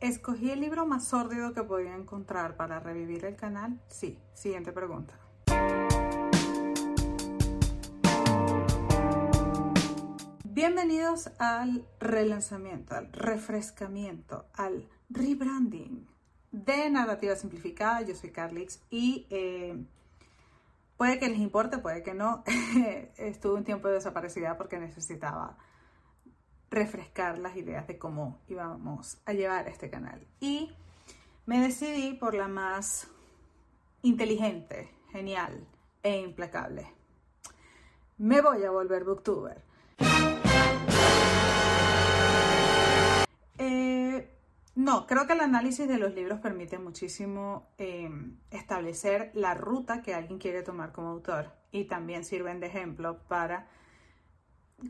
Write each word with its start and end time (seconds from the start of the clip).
¿escogí 0.00 0.50
el 0.50 0.60
libro 0.60 0.86
más 0.86 1.04
sórdido 1.04 1.52
que 1.52 1.62
podía 1.62 1.94
encontrar 1.94 2.56
para 2.56 2.80
revivir 2.80 3.24
el 3.24 3.36
canal? 3.36 3.80
Sí. 3.88 4.18
Siguiente 4.34 4.72
pregunta. 4.72 5.14
Bienvenidos 10.44 11.30
al 11.38 11.86
relanzamiento, 12.00 12.94
al 12.94 13.12
refrescamiento, 13.12 14.46
al 14.54 14.88
rebranding 15.08 16.06
de 16.50 16.90
Narrativa 16.90 17.36
Simplificada. 17.36 18.02
Yo 18.02 18.14
soy 18.14 18.30
Carlix 18.30 18.82
y 18.90 19.26
eh, 19.30 19.82
puede 20.96 21.18
que 21.18 21.28
les 21.28 21.38
importe, 21.38 21.78
puede 21.78 22.02
que 22.02 22.14
no. 22.14 22.42
Estuve 23.16 23.54
un 23.54 23.64
tiempo 23.64 23.88
desaparecida 23.88 24.56
porque 24.56 24.78
necesitaba 24.78 25.56
refrescar 26.70 27.38
las 27.38 27.56
ideas 27.56 27.86
de 27.86 27.98
cómo 27.98 28.38
íbamos 28.48 29.18
a 29.26 29.32
llevar 29.32 29.68
este 29.68 29.90
canal. 29.90 30.26
Y 30.38 30.70
me 31.46 31.60
decidí 31.60 32.14
por 32.14 32.34
la 32.34 32.48
más 32.48 33.08
inteligente, 34.02 34.88
genial 35.10 35.66
e 36.02 36.20
implacable. 36.20 36.86
Me 38.18 38.40
voy 38.40 38.64
a 38.64 38.70
volver 38.70 39.04
booktuber. 39.04 39.62
Eh, 43.58 44.30
no, 44.76 45.06
creo 45.06 45.26
que 45.26 45.32
el 45.32 45.40
análisis 45.40 45.88
de 45.88 45.98
los 45.98 46.14
libros 46.14 46.38
permite 46.40 46.78
muchísimo 46.78 47.68
em, 47.78 48.38
establecer 48.50 49.30
la 49.34 49.54
ruta 49.54 50.02
que 50.02 50.14
alguien 50.14 50.38
quiere 50.38 50.62
tomar 50.62 50.92
como 50.92 51.08
autor 51.08 51.52
y 51.72 51.84
también 51.84 52.24
sirven 52.24 52.60
de 52.60 52.68
ejemplo 52.68 53.18
para 53.28 53.68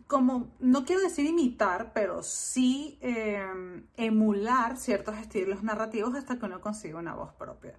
como, 0.06 0.50
no 0.60 0.84
quiero 0.84 1.02
decir 1.02 1.26
imitar, 1.26 1.92
pero 1.92 2.22
sí 2.22 2.98
em, 3.00 3.86
emular 3.96 4.76
ciertos 4.76 5.16
estilos 5.18 5.62
narrativos 5.62 6.14
hasta 6.14 6.38
que 6.38 6.46
uno 6.46 6.60
consiga 6.60 6.98
una 6.98 7.14
voz 7.14 7.32
propia. 7.34 7.74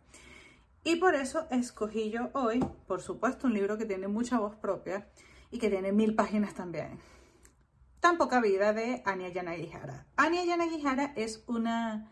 Y 0.83 0.95
por 0.95 1.15
eso 1.15 1.47
escogí 1.51 2.09
yo 2.09 2.29
hoy, 2.33 2.59
por 2.87 3.01
supuesto, 3.01 3.47
un 3.47 3.53
libro 3.53 3.77
que 3.77 3.85
tiene 3.85 4.07
mucha 4.07 4.39
voz 4.39 4.55
propia 4.55 5.07
y 5.51 5.59
que 5.59 5.69
tiene 5.69 5.91
mil 5.91 6.15
páginas 6.15 6.53
también. 6.53 6.99
Tan 7.99 8.17
poca 8.17 8.41
vida 8.41 8.73
de 8.73 9.03
Anya 9.05 9.29
Yanagihara. 9.29 10.07
Anya 10.15 10.43
Yanagihara 10.43 11.13
es 11.15 11.43
una 11.45 12.09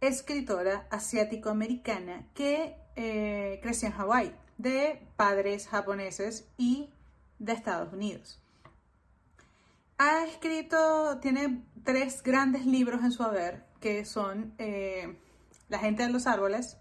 escritora 0.00 0.86
asiático-americana 0.90 2.26
que 2.34 2.76
eh, 2.96 3.60
creció 3.62 3.88
en 3.88 3.94
Hawái, 3.94 4.34
de 4.56 5.06
padres 5.16 5.68
japoneses 5.68 6.48
y 6.56 6.88
de 7.38 7.52
Estados 7.52 7.92
Unidos. 7.92 8.40
Ha 9.98 10.24
escrito, 10.24 11.18
tiene 11.20 11.64
tres 11.82 12.22
grandes 12.22 12.66
libros 12.66 13.02
en 13.02 13.12
su 13.12 13.22
haber, 13.22 13.64
que 13.80 14.04
son 14.04 14.54
eh, 14.58 15.18
La 15.68 15.78
gente 15.78 16.02
de 16.02 16.12
los 16.12 16.26
árboles, 16.26 16.78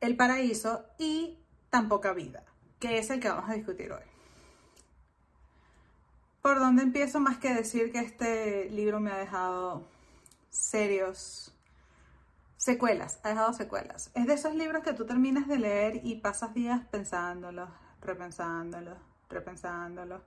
El 0.00 0.16
paraíso 0.16 0.86
y 0.98 1.40
Tan 1.68 1.88
poca 1.88 2.12
vida, 2.12 2.44
que 2.78 2.98
es 2.98 3.10
el 3.10 3.20
que 3.20 3.28
vamos 3.28 3.50
a 3.50 3.54
discutir 3.54 3.92
hoy. 3.92 4.04
¿Por 6.40 6.60
dónde 6.60 6.84
empiezo 6.84 7.20
más 7.20 7.38
que 7.38 7.52
decir 7.52 7.90
que 7.90 7.98
este 7.98 8.70
libro 8.70 9.00
me 9.00 9.10
ha 9.10 9.18
dejado 9.18 9.88
serios 10.50 11.52
secuelas, 12.56 13.18
ha 13.24 13.30
dejado 13.30 13.52
secuelas? 13.52 14.10
Es 14.14 14.26
de 14.26 14.34
esos 14.34 14.54
libros 14.54 14.84
que 14.84 14.92
tú 14.92 15.04
terminas 15.04 15.48
de 15.48 15.58
leer 15.58 16.00
y 16.04 16.20
pasas 16.20 16.54
días 16.54 16.86
pensándolos, 16.90 17.68
repensándolos, 18.00 18.98
repensándolos 19.28 20.22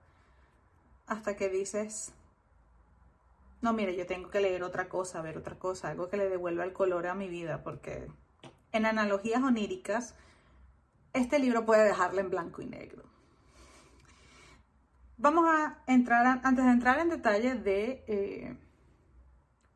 hasta 1.07 1.35
que 1.35 1.49
dices, 1.49 2.13
no, 3.61 3.73
mire, 3.73 3.95
yo 3.95 4.05
tengo 4.05 4.29
que 4.29 4.41
leer 4.41 4.63
otra 4.63 4.87
cosa, 4.89 5.21
ver 5.21 5.37
otra 5.37 5.57
cosa, 5.57 5.89
algo 5.89 6.09
que 6.09 6.17
le 6.17 6.29
devuelva 6.29 6.63
el 6.63 6.73
color 6.73 7.07
a 7.07 7.15
mi 7.15 7.27
vida, 7.27 7.63
porque 7.63 8.07
en 8.71 8.85
analogías 8.85 9.41
oníricas, 9.41 10.15
este 11.13 11.39
libro 11.39 11.65
puede 11.65 11.85
dejarle 11.85 12.21
en 12.21 12.29
blanco 12.29 12.61
y 12.61 12.67
negro. 12.67 13.03
Vamos 15.17 15.45
a 15.47 15.81
entrar, 15.87 16.41
antes 16.43 16.63
de 16.63 16.71
entrar 16.71 16.99
en 16.99 17.09
detalle 17.09 17.55
de 17.55 18.03
eh, 18.07 18.57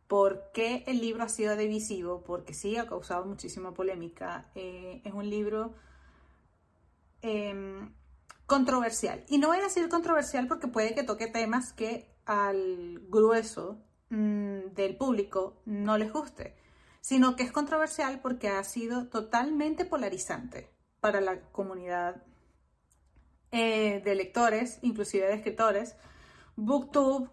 por 0.08 0.52
qué 0.54 0.84
el 0.86 1.02
libro 1.02 1.24
ha 1.24 1.30
sido 1.30 1.56
divisivo, 1.56 2.22
porque 2.24 2.54
sí 2.54 2.78
ha 2.78 2.86
causado 2.86 3.26
muchísima 3.26 3.74
polémica. 3.74 4.52
Eh, 4.54 5.02
es 5.04 5.14
un 5.14 5.28
libro 5.28 5.74
em, 7.24 7.92
controversial. 8.52 9.24
Y 9.30 9.38
no 9.38 9.48
voy 9.48 9.60
a 9.60 9.64
decir 9.64 9.88
controversial 9.88 10.46
porque 10.46 10.68
puede 10.68 10.94
que 10.94 11.04
toque 11.04 11.28
temas 11.28 11.72
que 11.72 12.14
al 12.26 13.00
grueso 13.08 13.82
mm, 14.10 14.74
del 14.76 14.98
público 14.98 15.62
no 15.64 15.98
les 15.98 16.12
guste, 16.12 16.58
sino 17.00 17.38
que 17.38 17.44
es 17.44 17.54
controversial 17.54 18.20
porque 18.20 18.50
ha 18.50 18.62
sido 18.66 19.08
totalmente 19.08 19.86
polarizante 19.86 20.70
para 21.00 21.22
la 21.22 21.40
comunidad 21.54 22.26
eh, 23.54 24.02
de 24.04 24.16
lectores, 24.16 24.80
inclusive 24.82 25.28
de 25.28 25.36
escritores. 25.36 25.96
Booktube, 26.58 27.30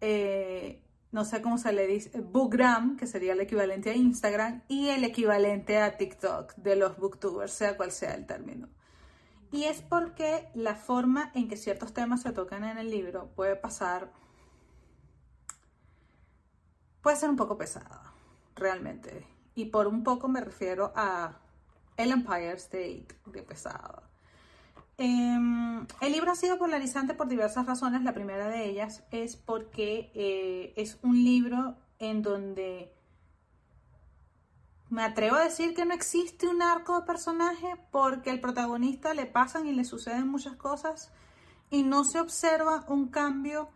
eh, 0.00 0.84
no 1.10 1.24
sé 1.24 1.42
cómo 1.42 1.58
se 1.58 1.72
le 1.72 1.88
dice, 1.88 2.20
Bookgram, 2.20 2.96
que 2.96 3.08
sería 3.08 3.32
el 3.32 3.40
equivalente 3.40 3.90
a 3.90 3.96
Instagram, 3.96 4.62
y 4.68 4.90
el 4.90 5.02
equivalente 5.02 5.78
a 5.78 5.96
TikTok 5.96 6.54
de 6.54 6.76
los 6.76 6.96
booktubers, 6.96 7.50
sea 7.50 7.76
cual 7.76 7.90
sea 7.90 8.14
el 8.14 8.24
término. 8.24 8.68
Y 9.54 9.66
es 9.66 9.82
porque 9.82 10.48
la 10.54 10.74
forma 10.74 11.30
en 11.32 11.46
que 11.46 11.56
ciertos 11.56 11.94
temas 11.94 12.22
se 12.22 12.32
tocan 12.32 12.64
en 12.64 12.76
el 12.76 12.90
libro 12.90 13.30
puede 13.36 13.54
pasar, 13.54 14.10
puede 17.00 17.16
ser 17.16 17.30
un 17.30 17.36
poco 17.36 17.56
pesado, 17.56 18.00
realmente. 18.56 19.24
Y 19.54 19.66
por 19.66 19.86
un 19.86 20.02
poco 20.02 20.26
me 20.26 20.40
refiero 20.40 20.92
a 20.96 21.38
El 21.96 22.10
Empire 22.10 22.54
State 22.54 23.06
de 23.26 23.42
pesado. 23.44 24.02
Em, 24.98 25.86
el 26.00 26.12
libro 26.12 26.32
ha 26.32 26.34
sido 26.34 26.58
polarizante 26.58 27.14
por 27.14 27.28
diversas 27.28 27.64
razones. 27.64 28.02
La 28.02 28.12
primera 28.12 28.48
de 28.48 28.68
ellas 28.68 29.04
es 29.12 29.36
porque 29.36 30.10
eh, 30.14 30.72
es 30.74 30.98
un 31.02 31.22
libro 31.22 31.76
en 32.00 32.22
donde 32.22 32.92
me 34.94 35.02
atrevo 35.02 35.34
a 35.34 35.42
decir 35.42 35.74
que 35.74 35.84
no 35.84 35.92
existe 35.92 36.46
un 36.46 36.62
arco 36.62 37.00
de 37.00 37.04
personaje 37.04 37.66
porque 37.90 38.30
el 38.30 38.40
protagonista 38.40 39.12
le 39.12 39.26
pasan 39.26 39.66
y 39.66 39.72
le 39.72 39.84
suceden 39.84 40.28
muchas 40.28 40.54
cosas 40.54 41.10
y 41.68 41.82
no 41.82 42.04
se 42.04 42.20
observa 42.20 42.84
un 42.86 43.08
cambio 43.08 43.70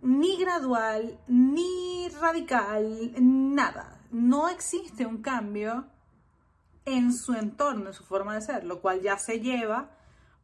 ni 0.00 0.36
gradual, 0.36 1.18
ni 1.26 2.08
radical, 2.20 3.12
nada. 3.18 4.00
No 4.12 4.48
existe 4.48 5.04
un 5.04 5.20
cambio 5.20 5.86
en 6.84 7.12
su 7.12 7.34
entorno, 7.34 7.88
en 7.88 7.94
su 7.94 8.04
forma 8.04 8.34
de 8.34 8.42
ser, 8.42 8.62
lo 8.62 8.80
cual 8.80 9.00
ya 9.00 9.18
se 9.18 9.40
lleva 9.40 9.90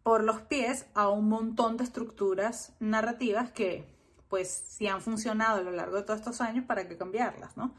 por 0.03 0.25
los 0.25 0.41
pies 0.41 0.87
a 0.95 1.11
un 1.11 1.29
montón 1.29 1.77
de 1.77 1.85
estructuras 1.85 2.75
narrativas 2.81 3.53
que, 3.53 3.87
pues, 4.29 4.51
si 4.51 4.89
han 4.89 5.01
funcionado 5.01 5.59
a 5.59 5.63
lo 5.63 5.71
largo 5.71 5.95
de 5.95 6.03
todos 6.03 6.19
estos 6.19 6.41
años, 6.41 6.65
¿para 6.65 6.89
qué 6.89 6.97
cambiarlas, 6.97 7.57
no? 7.57 7.73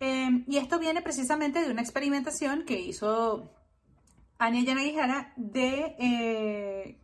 Em, 0.00 0.44
y 0.46 0.58
esto 0.58 0.78
viene 0.78 1.02
precisamente 1.02 1.60
de 1.60 1.70
una 1.70 1.82
experimentación 1.82 2.64
que 2.64 2.78
hizo 2.78 3.50
Anya 4.38 4.62
Yanagihara 4.62 5.32
de 5.36 5.96
eh, 5.98 7.00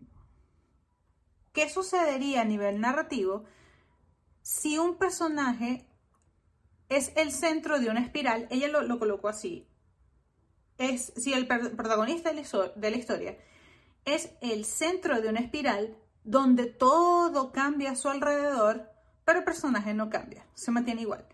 qué 1.52 1.68
sucedería 1.68 2.42
a 2.42 2.44
nivel 2.44 2.80
narrativo 2.80 3.44
si 4.42 4.78
un 4.78 4.96
personaje 4.96 5.88
es 6.88 7.12
el 7.16 7.32
centro 7.32 7.80
de 7.80 7.88
una 7.88 8.00
espiral, 8.00 8.46
ella 8.50 8.68
lo, 8.68 8.98
colocó 8.98 9.28
así, 9.28 9.66
es 10.78 11.12
si 11.16 11.32
el 11.32 11.46
protagonista 11.46 12.30
de 12.30 12.90
la 12.90 12.96
historia 12.96 13.38
es 14.04 14.30
el 14.40 14.64
centro 14.64 15.20
de 15.20 15.28
una 15.28 15.40
espiral 15.40 15.96
donde 16.24 16.66
todo 16.66 17.52
cambia 17.52 17.92
a 17.92 17.96
su 17.96 18.08
alrededor, 18.08 18.90
pero 19.24 19.38
el 19.38 19.44
personaje 19.44 19.94
no 19.94 20.10
cambia, 20.10 20.46
se 20.54 20.70
mantiene 20.70 21.02
igual. 21.02 21.26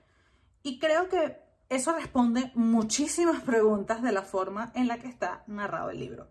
Y 0.63 0.79
creo 0.79 1.09
que 1.09 1.39
eso 1.71 1.93
responde 1.93 2.51
muchísimas 2.57 3.43
preguntas 3.43 4.03
de 4.03 4.11
la 4.11 4.23
forma 4.23 4.73
en 4.75 4.89
la 4.89 4.99
que 4.99 5.07
está 5.07 5.45
narrado 5.47 5.91
el 5.91 6.01
libro. 6.01 6.29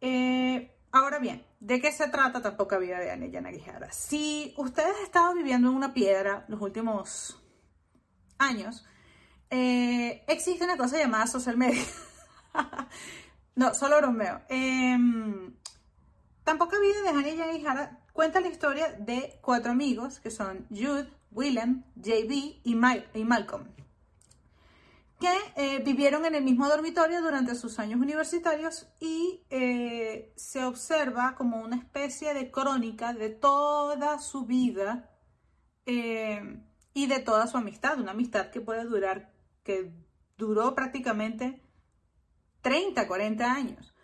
Eh, 0.00 0.76
ahora 0.90 1.20
bien, 1.20 1.46
¿de 1.60 1.80
qué 1.80 1.92
se 1.92 2.08
trata 2.08 2.42
tan 2.42 2.56
poca 2.56 2.78
vida 2.78 2.98
de 2.98 3.12
Anya 3.12 3.28
Yanagihara? 3.28 3.92
Si 3.92 4.54
ustedes 4.58 4.88
han 4.96 5.04
estado 5.04 5.34
viviendo 5.34 5.68
en 5.68 5.76
una 5.76 5.94
piedra 5.94 6.44
los 6.48 6.60
últimos 6.60 7.40
años, 8.38 8.84
eh, 9.50 10.24
existe 10.26 10.64
una 10.64 10.76
cosa 10.76 10.98
llamada 10.98 11.28
social 11.28 11.56
media. 11.56 11.84
no, 13.54 13.72
solo 13.72 13.98
bromeo. 13.98 14.40
Eh, 14.48 14.98
tan 16.42 16.58
poca 16.58 16.76
vida 16.80 17.02
de 17.02 17.08
Anya 17.10 17.34
Yanagihara 17.34 18.00
cuenta 18.12 18.40
la 18.40 18.48
historia 18.48 18.90
de 18.98 19.38
cuatro 19.42 19.70
amigos 19.70 20.18
que 20.18 20.32
son 20.32 20.66
Jude, 20.70 21.08
Willem, 21.30 21.84
JB 21.94 22.62
y 22.64 22.74
Malcolm 22.74 23.77
que 25.18 25.36
eh, 25.56 25.82
vivieron 25.84 26.24
en 26.24 26.34
el 26.36 26.44
mismo 26.44 26.68
dormitorio 26.68 27.20
durante 27.20 27.54
sus 27.54 27.78
años 27.78 28.00
universitarios 28.00 28.88
y 29.00 29.44
eh, 29.50 30.32
se 30.36 30.64
observa 30.64 31.34
como 31.34 31.60
una 31.60 31.76
especie 31.76 32.34
de 32.34 32.50
crónica 32.50 33.12
de 33.12 33.30
toda 33.30 34.18
su 34.20 34.46
vida. 34.46 35.10
Eh, 35.86 36.62
y 36.94 37.06
de 37.06 37.20
toda 37.20 37.46
su 37.46 37.56
amistad, 37.56 38.00
una 38.00 38.10
amistad 38.10 38.50
que 38.50 38.60
puede 38.60 38.84
durar, 38.84 39.32
que 39.62 39.92
duró 40.36 40.74
prácticamente 40.74 41.62
30, 42.62 43.06
40 43.06 43.52
años. 43.52 43.94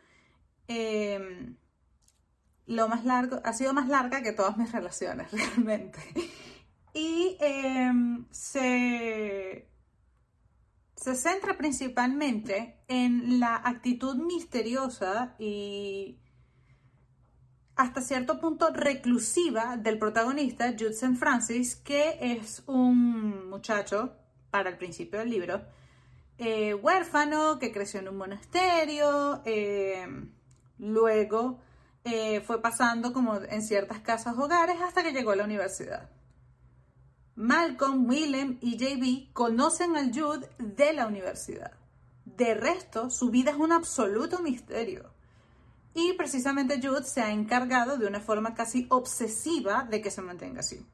Lo 2.66 2.88
más 2.88 3.04
largo, 3.04 3.40
ha 3.42 3.52
sido 3.52 3.74
más 3.74 3.88
larga 3.88 4.22
que 4.22 4.32
todas 4.32 4.56
mis 4.56 4.70
relaciones, 4.72 5.32
realmente. 5.32 5.98
Y 6.94 7.36
se, 8.30 9.73
se 10.96 11.14
centra 11.14 11.56
principalmente 11.56 12.78
en 12.88 13.40
la 13.40 13.56
actitud 13.56 14.16
misteriosa 14.16 15.34
y 15.38 16.18
hasta 17.76 18.00
cierto 18.00 18.40
punto 18.40 18.70
reclusiva 18.70 19.76
del 19.76 19.98
protagonista, 19.98 20.74
Judson 20.78 21.16
Francis, 21.16 21.74
que 21.76 22.18
es 22.20 22.62
un 22.66 23.48
muchacho, 23.50 24.14
para 24.50 24.70
el 24.70 24.78
principio 24.78 25.18
del 25.18 25.30
libro, 25.30 25.62
eh, 26.38 26.74
huérfano, 26.74 27.58
que 27.58 27.72
creció 27.72 28.00
en 28.00 28.08
un 28.08 28.16
monasterio, 28.16 29.42
eh, 29.44 30.06
luego 30.78 31.58
eh, 32.04 32.40
fue 32.42 32.62
pasando 32.62 33.12
como 33.12 33.36
en 33.36 33.62
ciertas 33.62 34.00
casas 34.00 34.36
hogares 34.38 34.76
hasta 34.80 35.02
que 35.02 35.12
llegó 35.12 35.32
a 35.32 35.36
la 35.36 35.44
universidad. 35.44 36.10
Malcolm, 37.36 38.08
Willem 38.08 38.58
y 38.60 38.76
JB 38.76 39.32
conocen 39.32 39.96
al 39.96 40.12
Jude 40.12 40.48
de 40.58 40.92
la 40.92 41.06
universidad. 41.06 41.72
De 42.24 42.54
resto, 42.54 43.10
su 43.10 43.30
vida 43.30 43.50
es 43.50 43.56
un 43.56 43.72
absoluto 43.72 44.40
misterio. 44.40 45.12
Y 45.94 46.12
precisamente 46.14 46.80
Jude 46.82 47.04
se 47.04 47.22
ha 47.22 47.30
encargado 47.30 47.96
de 47.96 48.06
una 48.06 48.20
forma 48.20 48.54
casi 48.54 48.86
obsesiva 48.90 49.86
de 49.88 50.00
que 50.00 50.10
se 50.10 50.22
mantenga 50.22 50.60
así. 50.60 50.84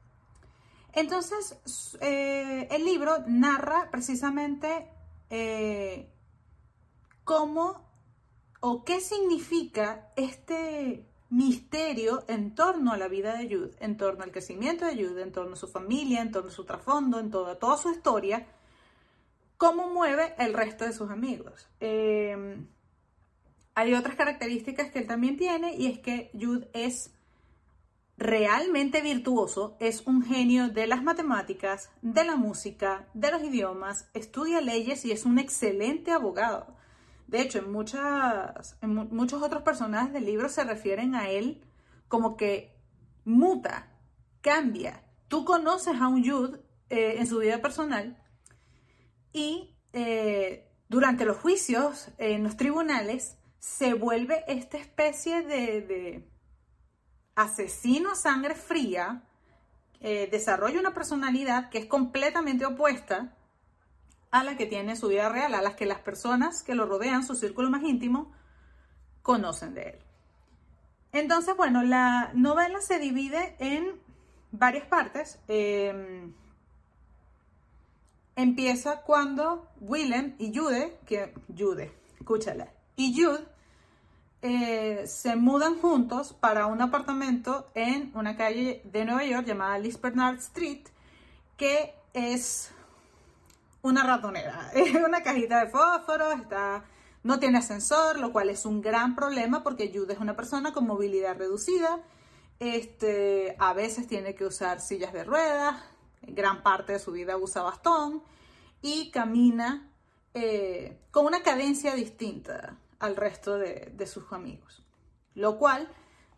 Entonces, 0.93 1.57
eh, 2.01 2.67
el 2.69 2.85
libro 2.85 3.23
narra 3.27 3.89
precisamente 3.91 4.89
eh, 5.29 6.11
cómo 7.23 7.89
o 8.59 8.83
qué 8.83 8.99
significa 8.99 10.11
este 10.15 11.10
misterio 11.31 12.23
en 12.27 12.53
torno 12.53 12.91
a 12.91 12.97
la 12.97 13.07
vida 13.07 13.35
de 13.37 13.47
Jude, 13.47 13.71
en 13.79 13.97
torno 13.97 14.23
al 14.23 14.31
crecimiento 14.31 14.85
de 14.85 14.95
Jude, 14.95 15.23
en 15.23 15.31
torno 15.31 15.53
a 15.53 15.55
su 15.55 15.67
familia, 15.67 16.21
en 16.21 16.31
torno 16.31 16.49
a 16.51 16.53
su 16.53 16.65
trasfondo, 16.65 17.19
en 17.19 17.31
toda, 17.31 17.57
toda 17.57 17.77
su 17.77 17.89
historia, 17.89 18.45
cómo 19.57 19.89
mueve 19.89 20.35
el 20.37 20.53
resto 20.53 20.85
de 20.85 20.93
sus 20.93 21.09
amigos. 21.09 21.67
Eh, 21.79 22.57
hay 23.73 23.93
otras 23.93 24.15
características 24.15 24.91
que 24.91 24.99
él 24.99 25.07
también 25.07 25.37
tiene 25.37 25.73
y 25.75 25.87
es 25.87 25.99
que 25.99 26.29
Jude 26.33 26.69
es 26.73 27.11
realmente 28.17 29.01
virtuoso, 29.01 29.77
es 29.79 30.05
un 30.05 30.23
genio 30.23 30.67
de 30.67 30.85
las 30.85 31.01
matemáticas, 31.01 31.89
de 32.01 32.25
la 32.25 32.35
música, 32.35 33.07
de 33.13 33.31
los 33.31 33.41
idiomas, 33.41 34.09
estudia 34.13 34.59
leyes 34.59 35.05
y 35.05 35.11
es 35.11 35.25
un 35.25 35.39
excelente 35.39 36.11
abogado. 36.11 36.75
De 37.31 37.39
hecho, 37.39 37.59
en, 37.59 37.71
muchas, 37.71 38.77
en 38.81 38.93
muchos 38.93 39.41
otros 39.41 39.63
personajes 39.63 40.11
del 40.11 40.25
libro 40.25 40.49
se 40.49 40.65
refieren 40.65 41.15
a 41.15 41.29
él 41.29 41.61
como 42.09 42.35
que 42.35 42.77
muta, 43.23 43.87
cambia. 44.41 45.05
Tú 45.29 45.45
conoces 45.45 45.95
a 46.01 46.09
un 46.09 46.29
Jude 46.29 46.59
eh, 46.89 47.15
en 47.19 47.27
su 47.27 47.37
vida 47.37 47.61
personal 47.61 48.21
y 49.31 49.77
eh, 49.93 50.69
durante 50.89 51.23
los 51.23 51.37
juicios 51.37 52.09
en 52.17 52.43
los 52.43 52.57
tribunales 52.57 53.37
se 53.59 53.93
vuelve 53.93 54.43
esta 54.49 54.77
especie 54.77 55.41
de, 55.41 56.29
asesino 57.35 58.11
a 58.11 58.15
sangre 58.15 58.55
fría, 58.55 59.23
eh, 60.01 60.27
desarrolla 60.29 60.81
una 60.81 60.93
personalidad 60.93 61.69
que 61.69 61.77
es 61.77 61.85
completamente 61.85 62.65
opuesta 62.65 63.37
a 64.31 64.43
la 64.43 64.55
que 64.55 64.65
tiene 64.65 64.95
su 64.95 65.09
vida 65.09 65.29
real, 65.29 65.53
a 65.53 65.61
las 65.61 65.75
que 65.75 65.85
las 65.85 65.99
personas 65.99 66.63
que 66.63 66.75
lo 66.75 66.85
rodean, 66.85 67.25
su 67.25 67.35
círculo 67.35 67.69
más 67.69 67.83
íntimo, 67.83 68.31
conocen 69.21 69.73
de 69.73 69.89
él. 69.89 69.99
Entonces, 71.11 71.55
bueno, 71.57 71.83
la 71.83 72.31
novela 72.33 72.79
se 72.79 72.97
divide 72.97 73.55
en 73.59 73.99
varias 74.51 74.85
partes. 74.85 75.39
Em, 75.49 76.33
empieza 78.35 79.01
cuando 79.01 79.67
Willem 79.81 80.35
y 80.39 80.57
Jude, 80.57 80.97
que 81.05 81.33
Jude, 81.55 81.91
escúchala, 82.17 82.71
y 82.95 83.13
Jude 83.13 83.45
eh, 84.41 85.03
se 85.05 85.35
mudan 85.35 85.79
juntos 85.79 86.33
para 86.33 86.65
un 86.65 86.81
apartamento 86.81 87.69
en 87.75 88.11
una 88.15 88.37
calle 88.37 88.81
de 88.85 89.05
Nueva 89.05 89.25
York 89.25 89.45
llamada 89.45 89.77
Liz 89.77 89.99
Bernard 89.99 90.37
Street, 90.37 90.87
que 91.57 91.93
es 92.13 92.73
una 93.81 94.03
ratonera. 94.03 94.71
Es 94.75 94.93
una 94.95 95.23
cajita 95.23 95.63
de 95.63 95.71
fósforos, 95.71 96.39
está, 96.39 96.83
no 97.23 97.39
tiene 97.39 97.59
ascensor, 97.59 98.19
lo 98.19 98.31
cual 98.31 98.49
es 98.49 98.65
un 98.65 98.81
gran 98.81 99.15
problema 99.15 99.63
porque 99.63 99.91
Jude 99.93 100.13
es 100.13 100.19
una 100.19 100.35
persona 100.35 100.73
con 100.73 100.87
movilidad 100.87 101.37
reducida. 101.37 101.99
Este, 102.59 103.55
a 103.59 103.73
veces 103.73 104.07
tiene 104.07 104.35
que 104.35 104.45
usar 104.45 104.81
sillas 104.81 105.13
de 105.13 105.23
ruedas, 105.23 105.77
gran 106.21 106.61
parte 106.61 106.93
de 106.93 106.99
su 106.99 107.11
vida 107.11 107.37
usa 107.37 107.63
bastón 107.63 108.21
y 108.81 109.11
camina 109.11 109.89
eh, 110.33 110.99
con 111.11 111.25
una 111.25 111.41
cadencia 111.41 111.95
distinta 111.95 112.77
al 112.99 113.15
resto 113.15 113.57
de, 113.57 114.07
sus 114.07 114.31
amigos. 114.31 114.83
Lo 115.33 115.57
cual 115.57 115.89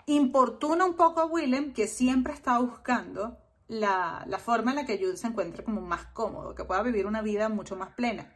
importuna 0.05 0.85
un 0.85 0.95
poco 0.95 1.21
a 1.21 1.25
Willem, 1.25 1.73
que 1.73 1.87
siempre 1.87 2.33
está 2.33 2.57
buscando 2.59 3.37
la, 3.67 4.25
forma 4.43 4.71
en 4.71 4.77
la 4.77 4.85
que 4.85 4.97
Jude 4.97 5.17
se 5.17 5.27
encuentre 5.27 5.63
como 5.63 5.81
más 5.81 6.05
cómodo, 6.07 6.55
que 6.55 6.65
pueda 6.65 6.83
vivir 6.83 7.05
una 7.05 7.21
vida 7.21 7.49
mucho 7.49 7.75
más 7.75 7.93
plena. 7.93 8.33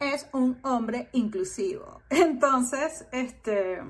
Es 0.00 0.28
un 0.32 0.58
hombre 0.62 1.08
inclusivo. 1.12 2.02
Entonces, 2.10 3.06
este... 3.12 3.82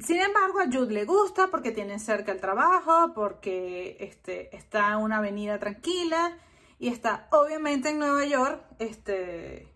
Sin 0.00 0.20
embargo, 0.20 0.58
a 0.60 0.66
Jude 0.66 0.92
le 0.92 1.04
gusta 1.04 1.46
porque 1.46 1.70
tiene 1.70 2.00
cerca 2.00 2.32
el 2.32 2.40
trabajo, 2.40 3.12
porque 3.14 3.96
este, 4.00 4.54
está 4.54 4.92
en 4.92 4.98
una 4.98 5.18
avenida 5.18 5.60
tranquila 5.60 6.36
y 6.78 6.88
está 6.88 7.28
obviamente 7.30 7.90
en 7.90 8.00
Nueva 8.00 8.24
York, 8.24 8.62
este, 8.80 9.72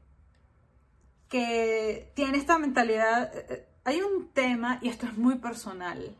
que 1.28 2.12
tiene 2.14 2.38
esta 2.38 2.58
mentalidad. 2.58 3.34
Eh, 3.34 3.46
eh, 3.48 3.68
hay 3.84 4.02
un 4.02 4.28
tema, 4.30 4.78
y 4.82 4.88
esto 4.88 5.06
es 5.06 5.16
muy 5.16 5.36
personal. 5.36 6.16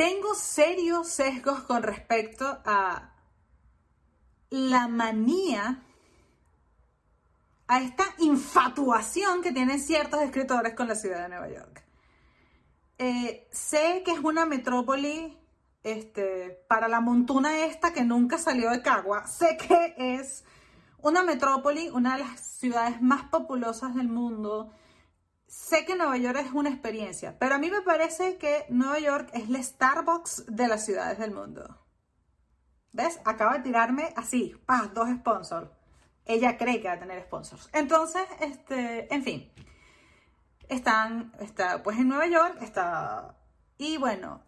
Tengo 0.00 0.34
serios 0.34 1.08
sesgos 1.08 1.60
con 1.64 1.82
respecto 1.82 2.62
a 2.64 3.12
la 4.48 4.88
manía, 4.88 5.82
a 7.68 7.82
esta 7.82 8.04
infatuación 8.16 9.42
que 9.42 9.52
tienen 9.52 9.78
ciertos 9.78 10.22
escritores 10.22 10.72
con 10.72 10.88
la 10.88 10.94
ciudad 10.94 11.24
de 11.24 11.28
Nueva 11.28 11.50
York. 11.50 11.84
Eh, 12.96 13.46
sé 13.52 14.02
que 14.02 14.12
es 14.12 14.20
una 14.20 14.46
metrópoli 14.46 15.36
este, 15.82 16.64
para 16.66 16.88
la 16.88 17.02
montuna 17.02 17.66
esta 17.66 17.92
que 17.92 18.02
nunca 18.02 18.38
salió 18.38 18.70
de 18.70 18.80
Cagua. 18.80 19.26
Sé 19.26 19.58
que 19.58 19.94
es 19.98 20.44
una 21.02 21.22
metrópoli, 21.22 21.90
una 21.90 22.16
de 22.16 22.24
las 22.24 22.40
ciudades 22.40 23.02
más 23.02 23.24
populosas 23.24 23.94
del 23.94 24.08
mundo. 24.08 24.72
Sé 25.50 25.84
que 25.84 25.96
Nueva 25.96 26.16
York 26.16 26.38
es 26.38 26.52
una 26.52 26.70
experiencia, 26.70 27.36
pero 27.36 27.56
a 27.56 27.58
mí 27.58 27.72
me 27.72 27.82
parece 27.82 28.36
que 28.36 28.66
Nueva 28.68 29.00
York 29.00 29.30
es 29.32 29.48
la 29.48 29.60
Starbucks 29.60 30.44
de 30.46 30.68
las 30.68 30.84
ciudades 30.84 31.18
del 31.18 31.32
mundo. 31.32 31.84
¿Ves? 32.92 33.18
Acaba 33.24 33.54
de 33.54 33.64
tirarme 33.64 34.14
así, 34.16 34.54
¡pah! 34.64 34.92
Dos 34.94 35.08
sponsors. 35.10 35.68
Ella 36.24 36.56
cree 36.56 36.80
que 36.80 36.86
va 36.86 36.94
a 36.94 37.00
tener 37.00 37.20
sponsors. 37.24 37.68
Entonces, 37.72 38.22
este, 38.38 39.12
en 39.12 39.24
fin. 39.24 39.52
Están, 40.68 41.32
está, 41.40 41.82
pues 41.82 41.98
en 41.98 42.06
Nueva 42.06 42.28
York, 42.28 42.58
está, 42.60 43.34
y 43.76 43.96
bueno, 43.96 44.44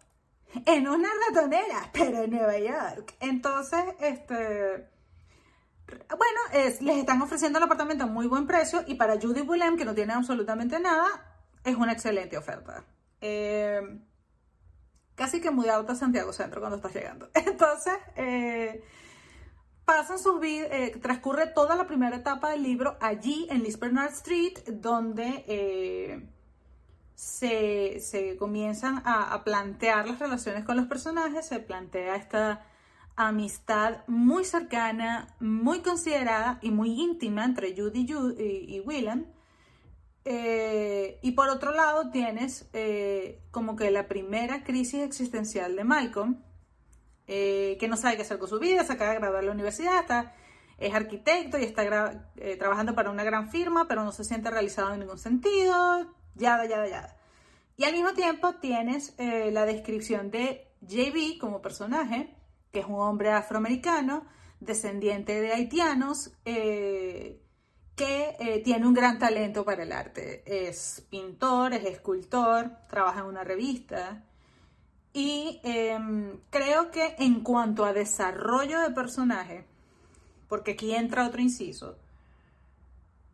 en 0.65 0.87
una 0.87 1.09
ratonera, 1.27 1.89
pero 1.91 2.23
en 2.23 2.31
Nueva 2.31 2.57
York. 2.59 3.13
Entonces, 3.19 3.83
este, 3.99 4.89
bueno, 5.87 6.39
es, 6.53 6.81
les 6.81 6.97
están 6.97 7.21
ofreciendo 7.21 7.57
el 7.59 7.65
apartamento 7.65 8.05
a 8.05 8.07
muy 8.07 8.27
buen 8.27 8.47
precio 8.47 8.83
y 8.87 8.95
para 8.95 9.19
Judy 9.19 9.41
Willem, 9.41 9.77
que 9.77 9.85
no 9.85 9.93
tiene 9.93 10.13
absolutamente 10.13 10.79
nada, 10.79 11.07
es 11.63 11.75
una 11.75 11.91
excelente 11.91 12.37
oferta. 12.37 12.83
Eh, 13.21 13.81
casi 15.15 15.41
que 15.41 15.51
muy 15.51 15.69
auto 15.69 15.93
a 15.93 15.95
Santiago 15.95 16.33
Centro 16.33 16.61
cuando 16.61 16.77
estás 16.77 16.93
llegando. 16.93 17.29
Entonces, 17.33 17.93
eh, 18.15 18.83
pasan 19.85 20.19
sus 20.19 20.41
eh, 20.43 20.97
transcurre 21.01 21.47
toda 21.47 21.75
la 21.75 21.87
primera 21.87 22.15
etapa 22.15 22.51
del 22.51 22.63
libro 22.63 22.97
allí 23.01 23.47
en 23.49 23.63
Liz 23.63 23.79
Bernard 23.79 24.13
Street, 24.13 24.59
donde 24.67 26.29
se, 27.15 27.99
se, 27.99 28.37
comienzan 28.37 29.01
a 29.05 29.43
plantear 29.43 30.07
las 30.07 30.19
relaciones 30.19 30.65
con 30.65 30.77
los 30.77 30.87
personajes, 30.87 31.45
se 31.45 31.59
plantea 31.59 32.15
esta 32.15 32.65
amistad 33.15 34.03
muy 34.07 34.43
cercana, 34.43 35.35
muy 35.39 35.81
considerada 35.81 36.59
y 36.61 36.71
muy 36.71 36.99
íntima 36.99 37.45
entre 37.45 37.75
Judy 37.75 38.05
y, 38.07 38.79
Willem. 38.79 39.25
Eh, 40.25 41.19
y 41.21 41.31
por 41.33 41.49
otro 41.49 41.71
lado 41.71 42.09
tienes 42.09 42.69
eh, 42.73 43.41
como 43.51 43.75
que 43.75 43.91
la 43.91 44.07
primera 44.07 44.63
crisis 44.63 45.01
existencial 45.01 45.75
de 45.75 45.83
Malcolm, 45.83 46.41
eh, 47.27 47.77
que 47.79 47.87
no 47.87 47.97
sabe 47.97 48.15
qué 48.15 48.21
hacer 48.21 48.39
con 48.39 48.49
su 48.49 48.59
vida, 48.59 48.83
se 48.83 48.93
acaba 48.93 49.11
de 49.11 49.19
graduar 49.19 49.41
de 49.41 49.47
la 49.47 49.53
universidad, 49.53 49.99
está, 49.99 50.33
es 50.77 50.93
arquitecto 50.93 51.59
y 51.59 51.63
está 51.63 52.29
trabajando 52.57 52.95
para 52.95 53.11
una 53.11 53.23
gran 53.23 53.49
firma, 53.51 53.87
pero 53.87 54.03
no 54.03 54.11
se 54.11 54.23
siente 54.23 54.49
realizado 54.49 54.93
en 54.93 55.01
ningún 55.01 55.19
sentido, 55.19 56.13
yada, 56.35 56.65
yada, 56.65 56.87
yada. 56.87 57.17
Y 57.77 57.85
al 57.85 57.93
mismo 57.93 58.13
tiempo 58.13 58.55
tienes 58.55 59.15
la 59.17 59.65
descripción 59.65 60.31
de 60.31 60.67
JB 60.81 61.39
como 61.39 61.61
personaje, 61.61 62.35
que 62.73 62.79
es 62.79 62.87
un 62.87 62.99
hombre 62.99 63.31
afroamericano, 63.31 64.25
descendiente 64.59 65.39
de 65.39 65.53
haitianos, 65.53 66.31
que 66.43 67.39
tiene 68.65 68.87
un 68.87 68.93
gran 68.93 69.19
talento 69.19 69.63
para 69.63 69.83
el 69.83 69.91
arte. 69.91 70.43
Es 70.45 71.05
pintor, 71.09 71.73
es 71.73 71.85
escultor, 71.85 72.71
trabaja 72.89 73.19
en 73.19 73.27
una 73.27 73.43
revista, 73.43 74.23
y 75.13 75.61
em, 75.63 76.39
creo 76.49 76.89
que 76.89 77.15
en 77.19 77.41
cuanto 77.41 77.85
a 77.85 77.93
desarrollo 77.93 78.81
de 78.81 78.89
personaje, 78.89 79.65
porque 80.49 80.71
aquí 80.71 80.95
entra 80.95 81.27
otro 81.27 81.41
inciso, 81.41 81.97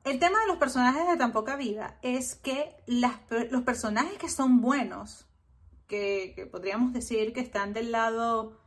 el 0.03 0.19
tema 0.19 0.41
de 0.41 0.48
los 0.48 0.58
personajes 0.58 1.08
de 1.08 1.15
tan 1.15 1.31
poca 1.31 1.55
vida 1.55 1.98
es 2.01 2.36
que 2.36 2.75
los 2.88 3.63
personajes 3.63 4.17
que 4.17 4.29
son 4.29 4.60
buenos, 4.60 5.25
que, 5.88 6.50
podríamos 6.51 6.91
decir 6.91 7.31
que 7.31 7.39
están 7.39 7.74
del 7.74 7.91
lado 7.91 8.58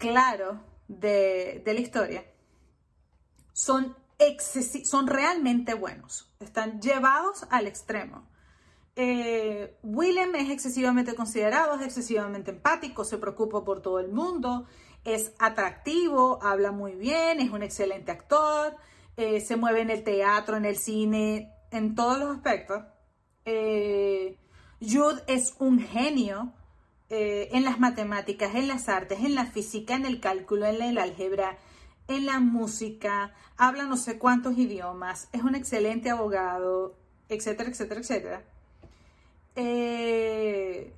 claro 0.00 0.58
de, 0.88 1.62
la 1.64 1.80
historia, 1.80 2.24
son, 3.52 3.94
son 4.84 5.06
realmente 5.06 5.74
buenos, 5.74 6.32
están 6.40 6.80
llevados 6.80 7.46
al 7.50 7.68
extremo. 7.68 8.26
Eh, 8.96 9.78
Willem 9.82 10.34
es 10.34 10.50
excesivamente 10.50 11.14
considerado, 11.14 11.74
es 11.74 11.82
excesivamente 11.82 12.50
empático, 12.50 13.04
se 13.04 13.18
preocupa 13.18 13.62
por 13.62 13.82
todo 13.82 14.00
el 14.00 14.10
mundo, 14.10 14.66
es 15.04 15.32
atractivo, 15.38 16.42
habla 16.42 16.72
muy 16.72 16.96
bien, 16.96 17.38
es 17.38 17.50
un 17.50 17.62
excelente 17.62 18.10
actor, 18.10 18.76
eh, 19.16 19.40
se 19.40 19.56
mueve 19.56 19.82
en 19.82 19.90
el 19.90 20.02
teatro, 20.02 20.56
en 20.56 20.64
el 20.64 20.76
cine, 20.76 21.52
en 21.70 21.94
todos 21.94 22.18
los 22.18 22.36
aspectos. 22.36 22.82
Eh, 23.44 24.38
Jude 24.80 25.22
es 25.26 25.54
un 25.58 25.78
genio 25.78 26.54
en 27.10 27.64
las 27.64 27.80
matemáticas, 27.80 28.54
en 28.54 28.68
las 28.68 28.88
artes, 28.88 29.20
en 29.20 29.34
la 29.34 29.46
física, 29.46 29.94
en 29.94 30.06
el 30.06 30.20
cálculo, 30.20 30.66
en 30.66 30.80
el 30.80 30.98
álgebra, 30.98 31.58
en 32.08 32.26
la 32.26 32.40
música, 32.40 33.32
habla 33.56 33.84
no 33.84 33.96
sé 33.96 34.18
cuántos 34.18 34.56
idiomas, 34.58 35.28
es 35.32 35.42
un 35.42 35.54
excelente 35.54 36.10
abogado, 36.10 36.96
etcétera, 37.28 37.70
etcétera, 37.70 38.00
etcétera. 38.00 38.44
Eh, 39.56 40.92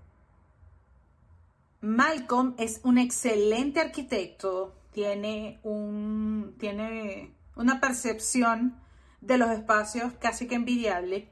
Malcolm 1.80 2.54
es 2.58 2.80
un 2.84 2.98
excelente 2.98 3.80
arquitecto, 3.80 4.74
tiene, 4.92 5.58
un, 5.62 6.54
tiene 6.58 7.34
una 7.56 7.80
percepción 7.80 8.80
de 9.20 9.38
los 9.38 9.50
espacios 9.50 10.12
casi 10.20 10.46
que 10.46 10.54
envidiable. 10.54 11.31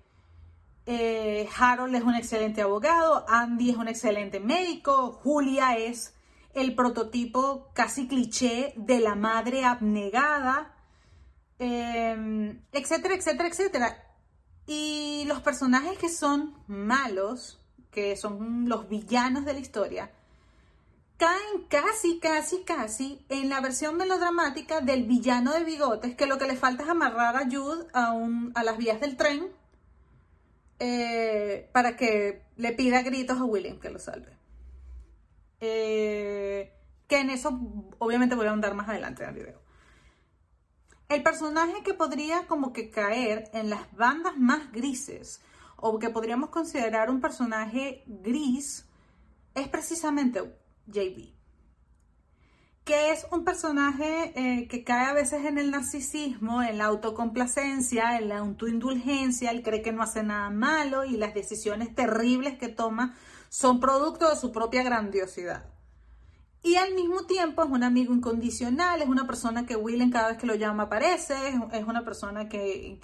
Eh, 0.92 1.48
Harold 1.56 1.94
es 1.94 2.02
un 2.02 2.16
excelente 2.16 2.62
abogado, 2.62 3.24
Andy 3.28 3.70
es 3.70 3.76
un 3.76 3.86
excelente 3.86 4.40
médico, 4.40 5.12
Julia 5.22 5.76
es 5.76 6.14
el 6.52 6.74
prototipo 6.74 7.70
casi 7.74 8.08
cliché 8.08 8.74
de 8.74 8.98
la 8.98 9.14
madre 9.14 9.64
abnegada, 9.64 10.74
eh, 11.60 12.58
etcétera, 12.72 13.14
etcétera, 13.14 13.48
etcétera. 13.48 14.04
Y 14.66 15.26
los 15.28 15.40
personajes 15.42 15.96
que 15.96 16.08
son 16.08 16.56
malos, 16.66 17.62
que 17.92 18.16
son 18.16 18.68
los 18.68 18.88
villanos 18.88 19.44
de 19.44 19.52
la 19.52 19.60
historia, 19.60 20.10
caen 21.18 21.68
casi, 21.68 22.18
casi, 22.18 22.64
casi 22.64 23.24
en 23.28 23.48
la 23.48 23.60
versión 23.60 23.96
melodramática 23.96 24.80
del 24.80 25.04
villano 25.04 25.52
de 25.52 25.62
bigotes, 25.62 26.16
que 26.16 26.26
lo 26.26 26.36
que 26.36 26.48
le 26.48 26.56
falta 26.56 26.82
es 26.82 26.88
amarrar 26.88 27.36
a 27.36 27.44
Jude 27.48 27.86
a, 27.92 28.12
a 28.56 28.64
las 28.64 28.76
vías 28.76 29.00
del 29.00 29.16
tren 29.16 29.59
eh, 30.80 31.68
para 31.72 31.96
que 31.96 32.42
le 32.56 32.72
pida 32.72 33.02
gritos 33.02 33.38
a 33.38 33.44
William 33.44 33.78
que 33.78 33.90
lo 33.90 33.98
salve. 33.98 34.36
Eh, 35.60 36.72
que 37.06 37.20
en 37.20 37.28
eso 37.28 37.60
obviamente 37.98 38.34
voy 38.34 38.46
a 38.46 38.52
andar 38.52 38.74
más 38.74 38.88
adelante 38.88 39.22
en 39.22 39.28
el 39.28 39.34
video. 39.34 39.60
El 41.10 41.22
personaje 41.22 41.82
que 41.84 41.92
podría 41.92 42.46
como 42.46 42.72
que 42.72 42.88
caer 42.88 43.50
en 43.52 43.68
las 43.68 43.94
bandas 43.94 44.38
más 44.38 44.72
grises 44.72 45.42
o 45.76 45.98
que 45.98 46.08
podríamos 46.08 46.48
considerar 46.48 47.10
un 47.10 47.20
personaje 47.20 48.02
gris 48.06 48.88
es 49.54 49.68
precisamente 49.68 50.40
JB. 50.86 51.39
Que 52.90 53.12
es 53.12 53.24
un 53.30 53.44
personaje 53.44 54.32
eh, 54.34 54.66
que 54.66 54.82
cae 54.82 55.06
a 55.06 55.12
veces 55.12 55.44
en 55.44 55.58
el 55.58 55.70
narcisismo, 55.70 56.60
en 56.60 56.76
la 56.76 56.86
autocomplacencia, 56.86 58.18
en 58.18 58.28
la 58.28 58.38
autoindulgencia, 58.38 59.52
él 59.52 59.62
cree 59.62 59.80
que 59.80 59.92
no 59.92 60.02
hace 60.02 60.24
nada 60.24 60.50
malo 60.50 61.04
y 61.04 61.16
las 61.16 61.32
decisiones 61.32 61.94
terribles 61.94 62.58
que 62.58 62.66
toma 62.66 63.14
son 63.48 63.78
producto 63.78 64.28
de 64.28 64.34
su 64.34 64.50
propia 64.50 64.82
grandiosidad. 64.82 65.66
Y 66.64 66.74
al 66.74 66.92
mismo 66.94 67.26
tiempo 67.26 67.62
es 67.62 67.70
un 67.70 67.84
amigo 67.84 68.12
incondicional, 68.12 69.00
es 69.02 69.08
una 69.08 69.24
persona 69.24 69.66
que 69.66 69.76
Willen 69.76 70.10
cada 70.10 70.30
vez 70.30 70.38
que 70.38 70.48
lo 70.48 70.56
llama 70.56 70.82
aparece, 70.84 71.36
es, 71.72 71.84
una 71.84 72.04
persona 72.04 72.48
que, 72.48 72.98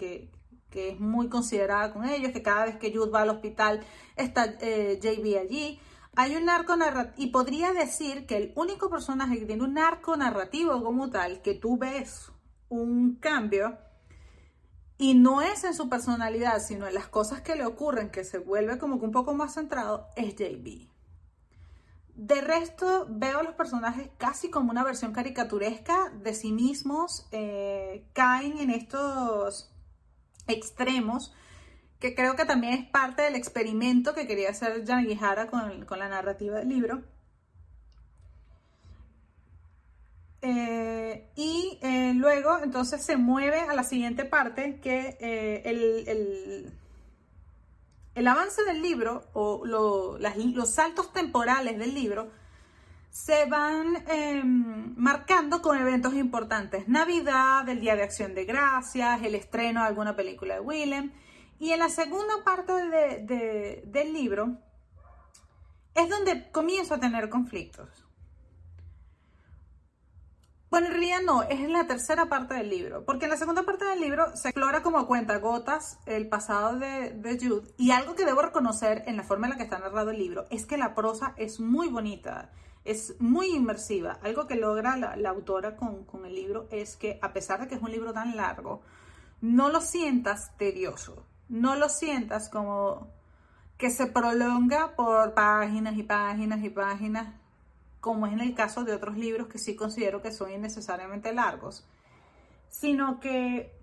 es 0.73 0.99
muy 0.99 1.29
considerada 1.29 1.93
con 1.93 2.05
ellos, 2.09 2.33
que 2.33 2.43
cada 2.43 2.65
vez 2.65 2.77
que 2.77 2.93
Jude 2.93 3.13
va 3.13 3.23
al 3.23 3.31
hospital 3.31 3.85
está 4.17 4.57
eh, 4.63 4.99
JB 5.01 5.39
allí. 5.39 5.79
Hay 6.19 6.35
un 6.35 6.49
arco 6.49 6.77
narrativo, 6.77 7.15
y 7.19 7.31
podría 7.31 7.75
decir 7.75 8.27
que 8.27 8.39
el 8.39 8.53
único 8.57 8.89
personaje 8.89 9.39
que 9.39 9.45
tiene 9.45 9.63
un 9.63 9.77
arco 9.77 10.17
narrativo 10.17 10.83
como 10.83 11.11
tal, 11.11 11.43
que 11.43 11.53
tú 11.53 11.77
ves 11.77 12.33
un 12.71 13.17
cambio, 13.17 13.77
y 14.97 15.13
no 15.13 15.43
es 15.43 15.65
en 15.65 15.75
su 15.75 15.91
personalidad, 15.91 16.61
sino 16.61 16.87
en 16.87 16.95
las 16.95 17.07
cosas 17.09 17.43
que 17.43 17.55
le 17.55 17.67
ocurren, 17.67 18.11
que 18.11 18.25
se 18.25 18.39
vuelve 18.39 18.79
como 18.79 18.99
que 18.99 19.05
un 19.05 19.13
poco 19.13 19.35
más 19.35 19.53
centrado, 19.53 20.09
es 20.17 20.35
JB. 20.35 20.89
De 22.15 22.41
resto, 22.41 23.07
veo 23.11 23.41
a 23.41 23.43
los 23.43 23.55
personajes 23.55 24.09
casi 24.17 24.49
como 24.49 24.71
una 24.71 24.85
versión 24.85 25.13
caricaturesca 25.13 26.09
de 26.23 26.33
sí 26.33 26.51
mismos. 26.51 27.29
Eh, 27.31 28.09
caen 28.15 28.57
en 28.57 28.71
estos 28.71 29.71
extremos 30.47 31.35
creo 32.15 32.37
que 32.37 32.45
también 32.45 32.75
es 32.75 32.89
parte 32.91 33.23
del 33.23 33.35
experimento 33.35 34.15
que 34.15 34.27
quería 34.27 34.51
hacer 34.51 34.85
Jan 34.87 35.07
con, 35.49 35.85
con 35.85 35.99
la 35.99 36.09
narrativa 36.09 36.59
del 36.59 36.69
libro. 36.69 37.03
Eh, 40.43 41.31
y 41.35 41.79
eh, 41.83 42.13
luego 42.15 42.59
entonces 42.63 43.03
se 43.03 43.17
mueve 43.17 43.61
a 43.61 43.75
la 43.75 43.83
siguiente 43.83 44.25
parte 44.25 44.79
que 44.81 45.17
el 45.65 46.73
el 48.17 48.27
avance 48.29 48.65
del 48.65 48.81
libro 48.81 49.25
o 49.35 49.67
los 49.67 50.71
saltos 50.71 51.13
temporales 51.13 51.79
del 51.79 51.95
libro 51.95 52.31
se 53.11 53.45
van 53.45 54.05
em, 54.09 54.95
marcando 54.97 55.61
con 55.61 55.79
eventos 55.79 56.15
importantes. 56.15 56.89
Navidad, 56.89 57.69
el 57.69 57.81
Día 57.81 57.95
de 57.95 58.03
Acción 58.03 58.35
de 58.35 58.47
Gracias, 58.47 59.23
el 59.23 59.35
estreno 59.35 59.83
de 59.83 59.89
alguna 59.89 60.17
película 60.17 60.55
de 60.55 60.61
Willem. 60.61 61.13
Y 61.59 61.73
en 61.73 61.79
la 61.79 61.89
segunda 61.89 62.45
parte 62.45 62.73
del 62.73 64.13
libro 64.13 64.59
es 65.95 66.09
donde 66.09 66.51
comienzo 66.51 66.95
a 66.95 67.01
tener 67.01 67.29
conflictos. 67.29 68.07
Bueno, 70.69 70.89
en 70.89 70.93
realidad 70.93 71.21
no, 71.25 71.43
es 71.45 71.61
en 71.61 71.73
la 71.73 71.87
tercera 71.87 72.27
parte 72.27 72.55
del 72.55 72.69
libro, 72.69 73.05
porque 73.05 73.25
en 73.27 73.31
la 73.31 73.37
segunda 73.37 73.63
parte 73.63 73.85
del 73.85 74.01
libro 74.01 74.37
se 74.37 74.49
explora 74.49 74.83
como 74.83 75.07
cuenta 75.07 75.39
gotas 75.39 75.99
el 76.07 76.29
pasado 76.29 76.79
de, 76.79 77.13
de, 77.13 77.39
Jude 77.39 77.73
y 77.79 77.93
algo 77.93 78.15
que 78.15 78.27
debo 78.27 78.43
reconocer 78.43 79.05
en 79.07 79.17
la 79.17 79.23
forma 79.23 79.47
en 79.47 79.53
la 79.53 79.57
que 79.57 79.63
está 79.63 79.79
narrado 79.79 80.11
el 80.11 80.19
libro 80.19 80.47
es 80.51 80.67
que 80.67 80.77
la 80.77 80.95
prosa 80.95 81.35
es 81.37 81.61
muy 81.61 81.89
bonita, 81.89 82.51
es 82.85 83.15
muy 83.21 83.55
inmersiva. 83.55 84.19
Algo 84.23 84.47
que 84.47 84.57
logra 84.57 84.97
la, 84.97 85.31
autora 85.31 85.77
con, 85.77 86.05
con 86.05 86.27
el 86.27 86.35
libro 86.35 86.67
es 86.71 86.97
que 86.97 87.19
a 87.23 87.33
pesar 87.33 87.61
de 87.61 87.69
que 87.69 87.77
es 87.77 87.83
un 87.83 87.93
libro 87.93 88.13
tan 88.13 88.37
largo, 88.37 88.83
no 89.41 89.69
lo 89.71 89.81
sientas 89.81 90.57
tedioso, 90.59 91.25
no 91.49 91.77
lo 91.77 91.89
sientas 91.89 92.49
como 92.49 93.09
que 93.79 93.91
se 93.91 94.07
prolonga 94.07 94.97
por 94.97 95.35
páginas 95.35 95.97
y 95.97 96.03
páginas 96.03 96.63
y 96.63 96.71
páginas 96.71 97.29
como 98.01 98.27
es 98.27 98.33
en 98.33 98.41
el 98.41 98.55
caso 98.55 98.85
de 98.85 98.93
otros 98.95 99.17
libros 99.17 99.49
que 99.49 99.59
sí 99.59 99.75
considero 99.75 100.23
que 100.23 100.31
son 100.31 100.53
innecesariamente 100.53 101.33
largos, 101.33 101.85
sino 102.69 103.19
que 103.19 103.77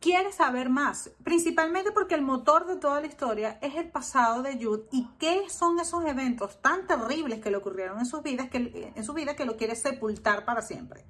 quiere 0.00 0.32
saber 0.32 0.68
más, 0.68 1.10
principalmente 1.22 1.92
porque 1.92 2.14
el 2.14 2.22
motor 2.22 2.66
de 2.66 2.76
toda 2.76 3.00
la 3.00 3.06
historia 3.06 3.58
es 3.62 3.76
el 3.76 3.90
pasado 3.90 4.42
de 4.42 4.62
Jude 4.62 4.88
y 4.90 5.08
qué 5.18 5.48
son 5.48 5.78
esos 5.78 6.04
eventos 6.04 6.60
tan 6.60 6.86
terribles 6.86 7.40
que 7.40 7.50
le 7.50 7.58
ocurrieron 7.58 7.98
en, 7.98 8.06
sus 8.06 8.22
vidas, 8.22 8.50
que, 8.50 8.92
en 8.94 9.04
su 9.04 9.12
vida 9.14 9.36
que 9.36 9.44
lo 9.44 9.56
quiere 9.56 9.76
sepultar 9.76 10.44
para 10.44 10.62
siempre. 10.62 11.04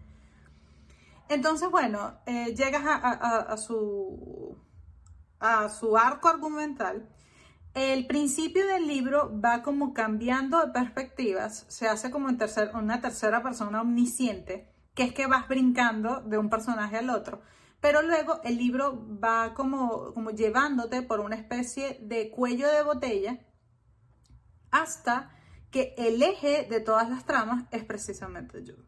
Entonces, 1.28 1.70
bueno, 1.70 2.12
eh, 2.26 2.54
llegas 2.54 2.82
a, 2.84 3.56
su, 3.56 4.58
a 5.42 5.68
su 5.68 5.96
arco 5.96 6.28
argumental 6.28 7.08
el 7.74 8.06
principio 8.06 8.66
del 8.66 8.86
libro 8.86 9.40
va 9.40 9.62
como 9.62 9.94
cambiando 9.94 10.60
de 10.60 10.72
perspectivas, 10.72 11.64
se 11.68 11.88
hace 11.88 12.10
como 12.10 12.28
en 12.28 12.38
una 12.74 13.00
tercera 13.00 13.42
persona 13.42 13.80
omnisciente, 13.80 14.70
que 14.94 15.04
es 15.04 15.14
que 15.14 15.26
vas 15.26 15.48
brincando 15.48 16.20
de 16.20 16.36
un 16.36 16.50
personaje 16.50 16.98
al 16.98 17.08
otro. 17.08 17.40
Pero 17.80 18.02
luego 18.02 18.40
el 18.44 18.58
libro 18.58 19.02
va 19.18 19.54
como, 19.54 20.12
como 20.12 20.30
llevándote 20.30 21.00
por 21.02 21.20
una 21.20 21.36
especie 21.36 21.98
de 22.02 22.30
cuello 22.30 22.70
de 22.70 22.82
botella 22.82 23.40
hasta 24.70 25.30
que 25.70 25.94
el 25.96 26.22
eje 26.22 26.66
de 26.68 26.80
todas 26.80 27.08
las 27.08 27.24
tramas 27.24 27.64
es 27.70 27.84
precisamente 27.84 28.60
Jude. 28.60 28.84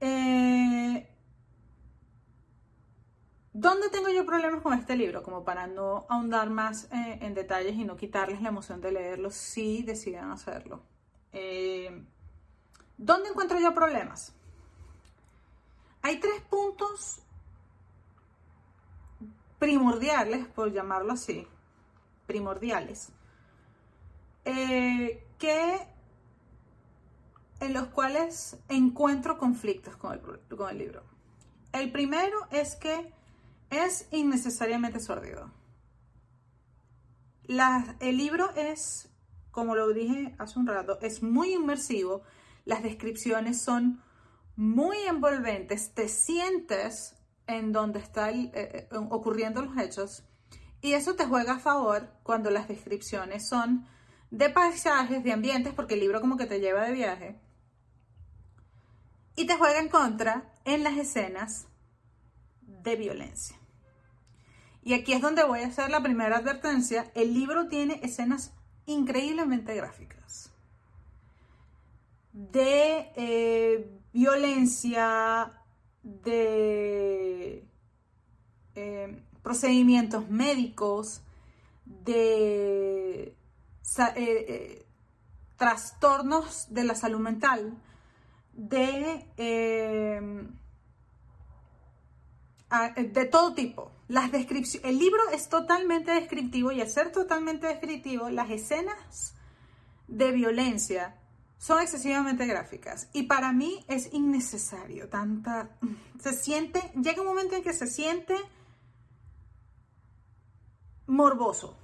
Eh, 0.00 1.17
¿Dónde 3.60 3.88
tengo 3.88 4.08
yo 4.08 4.24
problemas 4.24 4.62
con 4.62 4.72
este 4.72 4.94
libro? 4.94 5.24
Como 5.24 5.42
para 5.42 5.66
no 5.66 6.06
ahondar 6.08 6.48
más 6.48 6.84
eh, 6.92 7.18
en 7.22 7.34
detalles 7.34 7.74
y 7.74 7.84
no 7.84 7.96
quitarles 7.96 8.40
la 8.40 8.50
emoción 8.50 8.80
de 8.80 8.92
leerlo 8.92 9.32
si 9.32 9.82
deciden 9.82 10.30
hacerlo. 10.30 10.84
Eh, 11.32 12.04
¿Dónde 12.96 13.30
encuentro 13.30 13.58
yo 13.58 13.74
problemas? 13.74 14.32
Hay 16.02 16.20
tres 16.20 16.40
puntos 16.42 17.20
primordiales, 19.58 20.46
por 20.46 20.72
llamarlo 20.72 21.14
así, 21.14 21.44
primordiales, 22.28 23.08
eh, 24.44 25.26
que 25.36 25.80
en 27.58 27.74
los 27.74 27.88
cuales 27.88 28.56
encuentro 28.68 29.36
conflictos 29.36 29.96
con 29.96 30.12
el, 30.12 30.20
con 30.20 30.70
el 30.70 30.78
libro. 30.78 31.02
El 31.72 31.90
primero 31.90 32.46
es 32.52 32.76
que 32.76 33.17
es 33.70 34.08
innecesariamente 34.10 35.00
sordido. 35.00 35.50
el 38.00 38.16
libro 38.16 38.50
es, 38.56 39.08
como 39.50 39.74
lo 39.74 39.92
dije 39.92 40.34
hace 40.38 40.58
un 40.58 40.66
rato, 40.66 40.98
es 41.00 41.22
muy 41.22 41.54
inmersivo, 41.54 42.22
las 42.64 42.82
descripciones 42.82 43.60
son 43.60 44.02
muy 44.56 44.98
envolventes, 45.08 45.94
te 45.94 46.08
sientes 46.08 47.16
en 47.46 47.72
donde 47.72 48.00
están 48.00 48.34
eh, 48.34 48.50
eh, 48.54 48.88
ocurriendo 49.10 49.62
los 49.62 49.76
hechos 49.78 50.24
y 50.80 50.92
eso 50.92 51.14
te 51.16 51.26
juega 51.26 51.54
a 51.54 51.58
favor 51.58 52.10
cuando 52.22 52.50
las 52.50 52.68
descripciones 52.68 53.48
son 53.48 53.86
de 54.30 54.50
paisajes, 54.50 55.24
de 55.24 55.32
ambientes, 55.32 55.72
porque 55.74 55.94
el 55.94 56.00
libro 56.00 56.20
como 56.20 56.36
que 56.36 56.46
te 56.46 56.60
lleva 56.60 56.84
de 56.84 56.92
viaje. 56.92 57.40
Y 59.34 59.46
te 59.46 59.56
juega 59.56 59.80
en 59.80 59.88
contra 59.88 60.52
en 60.64 60.84
las 60.84 60.96
escenas 60.96 61.68
de 62.88 62.96
violencia. 62.96 63.56
Y 64.82 64.94
aquí 64.94 65.12
es 65.12 65.20
donde 65.20 65.44
voy 65.44 65.60
a 65.60 65.66
hacer 65.66 65.90
la 65.90 66.02
primera 66.02 66.38
advertencia. 66.38 67.10
El 67.14 67.34
libro 67.34 67.68
tiene 67.68 68.00
escenas 68.02 68.52
increíblemente 68.86 69.74
gráficas 69.74 70.18
de 72.38 73.10
eh, 73.16 73.90
violencia, 74.12 75.52
de 76.02 77.66
eh, 78.76 79.22
procedimientos 79.42 80.30
médicos, 80.30 81.22
de 81.84 83.34
eh, 84.14 84.86
trastornos 85.56 86.72
de 86.72 86.84
la 86.84 86.94
salud 86.94 87.18
mental, 87.18 87.76
de 88.52 89.26
de 92.96 93.24
todo 93.24 93.54
tipo. 93.54 93.92
Las 94.08 94.30
el 94.32 94.98
libro 94.98 95.20
es 95.32 95.48
totalmente 95.48 96.12
descriptivo 96.12 96.72
y 96.72 96.80
al 96.80 96.88
ser 96.88 97.12
totalmente 97.12 97.66
descriptivo, 97.66 98.30
las 98.30 98.50
escenas 98.50 99.34
de 100.06 100.32
violencia 100.32 101.18
son 101.58 101.82
excesivamente 101.82 102.46
gráficas 102.46 103.08
y 103.12 103.24
para 103.24 103.52
mí 103.52 103.84
es 103.88 104.12
innecesario 104.14 105.08
tanta 105.08 105.70
se 106.20 106.32
siente 106.32 106.80
llega 106.94 107.20
un 107.20 107.26
momento 107.26 107.56
en 107.56 107.62
que 107.62 107.72
se 107.72 107.86
siente 107.86 108.34
morboso 111.06 111.76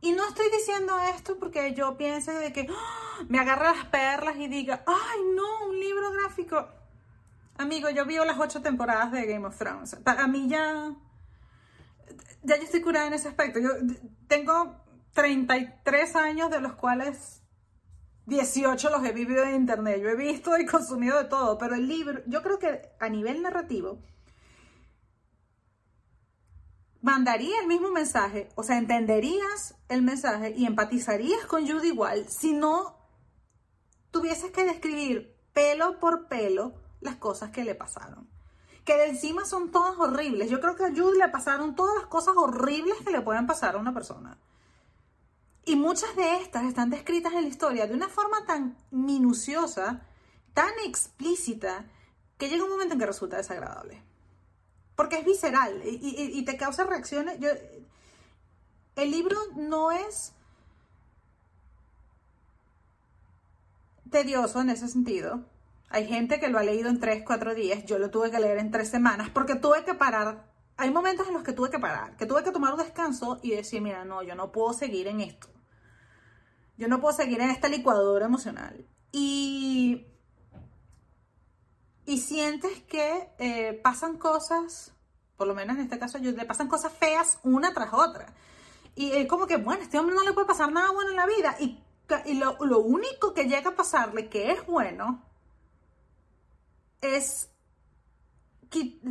y 0.00 0.12
no 0.12 0.26
estoy 0.26 0.46
diciendo 0.50 0.94
esto 1.14 1.36
porque 1.38 1.74
yo 1.74 1.96
piense 1.96 2.32
de 2.32 2.52
que 2.52 2.68
¡ah! 2.70 3.24
me 3.28 3.38
agarre 3.38 3.76
las 3.76 3.86
perlas 3.86 4.36
y 4.36 4.46
diga 4.46 4.84
ay 4.86 5.20
no 5.34 5.66
un 5.66 5.78
libro 5.78 6.12
gráfico 6.12 6.68
Amigo, 7.58 7.90
yo 7.90 8.06
vivo 8.06 8.24
las 8.24 8.38
ocho 8.38 8.62
temporadas 8.62 9.12
de 9.12 9.26
Game 9.26 9.46
of 9.46 9.56
Thrones. 9.56 9.94
Para 9.96 10.26
mí 10.26 10.48
ya. 10.48 10.94
Ya 12.42 12.56
yo 12.56 12.62
estoy 12.62 12.80
curada 12.80 13.06
en 13.06 13.14
ese 13.14 13.28
aspecto. 13.28 13.60
Yo 13.60 13.70
tengo 14.26 14.76
33 15.12 16.16
años, 16.16 16.50
de 16.50 16.60
los 16.60 16.74
cuales 16.74 17.42
18 18.26 18.90
los 18.90 19.04
he 19.04 19.12
vivido 19.12 19.44
en 19.44 19.54
internet. 19.54 20.00
Yo 20.00 20.08
he 20.08 20.16
visto 20.16 20.56
y 20.58 20.66
consumido 20.66 21.18
de 21.18 21.24
todo, 21.24 21.58
pero 21.58 21.74
el 21.74 21.86
libro, 21.86 22.22
yo 22.26 22.42
creo 22.42 22.58
que 22.58 22.90
a 22.98 23.08
nivel 23.08 23.42
narrativo, 23.42 24.00
mandaría 27.00 27.60
el 27.60 27.66
mismo 27.66 27.90
mensaje, 27.90 28.48
o 28.54 28.62
sea, 28.62 28.78
entenderías 28.78 29.74
el 29.88 30.02
mensaje 30.02 30.54
y 30.56 30.66
empatizarías 30.66 31.44
con 31.46 31.66
Judy 31.66 31.88
igual 31.88 32.28
si 32.28 32.54
no 32.54 32.96
tuvieses 34.12 34.52
que 34.52 34.64
describir 34.64 35.36
pelo 35.52 35.98
por 35.98 36.28
pelo 36.28 36.81
las 37.02 37.16
cosas 37.16 37.50
que 37.50 37.64
le 37.64 37.74
pasaron. 37.74 38.28
Que 38.84 38.96
de 38.96 39.10
encima 39.10 39.44
son 39.44 39.70
todas 39.70 39.98
horribles. 39.98 40.50
Yo 40.50 40.60
creo 40.60 40.74
que 40.74 40.84
a 40.84 40.90
Jude 40.90 41.18
le 41.18 41.28
pasaron 41.28 41.74
todas 41.74 41.94
las 41.96 42.06
cosas 42.06 42.34
horribles 42.36 42.96
que 43.04 43.12
le 43.12 43.20
pueden 43.20 43.46
pasar 43.46 43.74
a 43.74 43.78
una 43.78 43.94
persona. 43.94 44.38
Y 45.64 45.76
muchas 45.76 46.16
de 46.16 46.38
estas 46.38 46.64
están 46.64 46.90
descritas 46.90 47.32
en 47.34 47.42
la 47.42 47.48
historia 47.48 47.86
de 47.86 47.94
una 47.94 48.08
forma 48.08 48.44
tan 48.46 48.76
minuciosa, 48.90 50.02
tan 50.54 50.72
explícita, 50.84 51.84
que 52.36 52.48
llega 52.48 52.64
un 52.64 52.70
momento 52.70 52.94
en 52.94 53.00
que 53.00 53.06
resulta 53.06 53.36
desagradable. 53.36 54.02
Porque 54.96 55.18
es 55.18 55.24
visceral 55.24 55.80
y, 55.84 56.44
te 56.44 56.56
causa 56.56 56.84
reacciones. 56.84 57.38
el 58.96 59.10
libro 59.10 59.38
no 59.54 59.92
es 59.92 60.32
tedioso 64.10 64.60
en 64.60 64.70
ese 64.70 64.88
sentido. 64.88 65.44
Hay 65.92 66.06
gente 66.06 66.40
que 66.40 66.48
lo 66.48 66.58
ha 66.58 66.62
leído 66.62 66.88
en 66.88 67.00
3, 67.00 67.22
4 67.22 67.54
días, 67.54 67.84
yo 67.84 67.98
lo 67.98 68.10
tuve 68.10 68.30
que 68.30 68.40
leer 68.40 68.56
en 68.56 68.70
3 68.70 68.88
semanas 68.88 69.28
porque 69.28 69.56
tuve 69.56 69.84
que 69.84 69.92
parar. 69.92 70.50
Hay 70.78 70.90
momentos 70.90 71.28
en 71.28 71.34
los 71.34 71.42
que 71.42 71.52
tuve 71.52 71.68
que 71.68 71.78
parar, 71.78 72.16
que 72.16 72.24
tuve 72.24 72.42
que 72.42 72.50
tomar 72.50 72.72
un 72.72 72.78
descanso 72.78 73.40
y 73.42 73.50
decir, 73.50 73.82
mira, 73.82 74.02
no, 74.06 74.22
yo 74.22 74.34
no 74.34 74.52
puedo 74.52 74.72
seguir 74.72 75.06
en 75.06 75.20
esto. 75.20 75.48
Yo 76.78 76.88
no 76.88 76.98
puedo 76.98 77.14
seguir 77.14 77.42
en 77.42 77.50
esta 77.50 77.68
licuadora 77.68 78.24
emocional. 78.24 78.86
Y, 79.12 80.06
y 82.06 82.18
sientes 82.20 82.80
que 82.84 83.28
eh, 83.38 83.78
pasan 83.84 84.16
cosas, 84.16 84.94
por 85.36 85.46
lo 85.46 85.54
menos 85.54 85.76
en 85.76 85.82
este 85.82 85.98
caso, 85.98 86.16
yo, 86.16 86.30
le 86.32 86.46
pasan 86.46 86.68
cosas 86.68 86.94
feas 86.94 87.38
una 87.42 87.74
tras 87.74 87.92
otra. 87.92 88.32
Y 88.94 89.12
es 89.12 89.28
como 89.28 89.46
que, 89.46 89.58
bueno, 89.58 89.82
a 89.82 89.84
este 89.84 89.98
hombre 89.98 90.16
no 90.16 90.24
le 90.24 90.32
puede 90.32 90.46
pasar 90.46 90.72
nada 90.72 90.90
bueno 90.90 91.10
en 91.10 91.16
la 91.16 91.26
vida. 91.26 91.54
Y, 91.60 91.84
y 92.24 92.34
lo, 92.38 92.56
lo 92.60 92.78
único 92.78 93.34
que 93.34 93.44
llega 93.44 93.72
a 93.72 93.76
pasarle 93.76 94.30
que 94.30 94.52
es 94.52 94.64
bueno 94.64 95.30
es, 97.02 97.50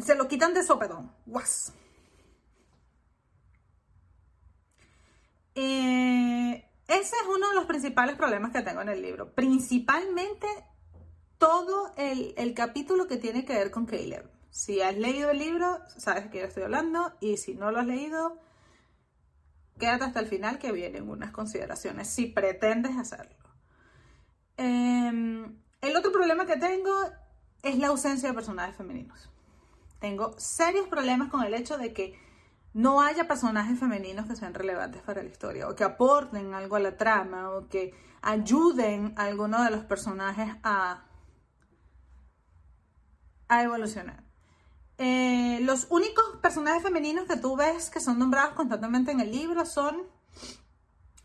se 0.03 0.15
lo 0.15 0.27
quitan 0.27 0.55
de 0.55 0.63
sopedón, 0.63 1.13
guas. 1.25 1.73
Eh, 5.53 6.65
ese 6.87 7.15
es 7.15 7.27
uno 7.27 7.49
de 7.49 7.55
los 7.55 7.65
principales 7.65 8.15
problemas 8.15 8.51
que 8.51 8.61
tengo 8.61 8.81
en 8.81 8.89
el 8.89 9.01
libro. 9.01 9.33
Principalmente 9.35 10.47
todo 11.37 11.93
el, 11.97 12.33
el, 12.37 12.53
capítulo 12.53 13.07
que 13.07 13.17
tiene 13.17 13.45
que 13.45 13.53
ver 13.53 13.69
con 13.69 13.85
Caleb. 13.85 14.29
Si 14.49 14.81
has 14.81 14.95
leído 14.95 15.31
el 15.31 15.39
libro, 15.39 15.79
sabes 15.97 16.25
de 16.25 16.29
qué 16.29 16.43
estoy 16.43 16.63
hablando. 16.63 17.13
Y 17.19 17.37
si 17.37 17.53
no 17.53 17.71
lo 17.71 17.79
has 17.79 17.87
leído, 17.87 18.39
quédate 19.77 20.05
hasta 20.05 20.19
el 20.21 20.27
final 20.27 20.59
que 20.59 20.71
vienen 20.71 21.09
unas 21.09 21.31
consideraciones 21.31 22.07
si 22.09 22.27
pretendes 22.27 22.97
hacerlo. 22.97 23.35
Em, 24.55 25.61
el 25.81 25.95
otro 25.97 26.11
problema 26.11 26.45
que 26.45 26.57
tengo 26.57 26.93
es 27.63 27.77
la 27.77 27.87
ausencia 27.87 28.29
de 28.29 28.35
personajes 28.35 28.75
femeninos. 28.75 29.29
Tengo 29.99 30.33
serios 30.37 30.87
problemas 30.87 31.29
con 31.29 31.43
el 31.43 31.53
hecho 31.53 31.77
de 31.77 31.93
que 31.93 32.19
no 32.73 33.01
haya 33.01 33.27
personajes 33.27 33.79
femeninos 33.79 34.25
que 34.25 34.35
sean 34.35 34.53
relevantes 34.53 35.01
para 35.01 35.21
la 35.21 35.29
historia 35.29 35.67
o 35.67 35.75
que 35.75 35.83
aporten 35.83 36.53
algo 36.53 36.77
a 36.77 36.79
la 36.79 36.97
trama 36.97 37.51
o 37.51 37.67
que 37.67 37.93
ayuden 38.21 39.13
a 39.17 39.25
alguno 39.25 39.63
de 39.63 39.71
los 39.71 39.83
personajes 39.83 40.55
a, 40.63 41.03
a 43.47 43.63
evolucionar. 43.63 44.23
Eh, 44.97 45.59
los 45.61 45.87
únicos 45.89 46.23
personajes 46.41 46.83
femeninos 46.83 47.27
que 47.27 47.35
tú 47.35 47.55
ves 47.55 47.89
que 47.89 47.99
son 47.99 48.19
nombrados 48.19 48.53
constantemente 48.53 49.11
en 49.11 49.19
el 49.19 49.31
libro 49.31 49.65
son 49.65 50.03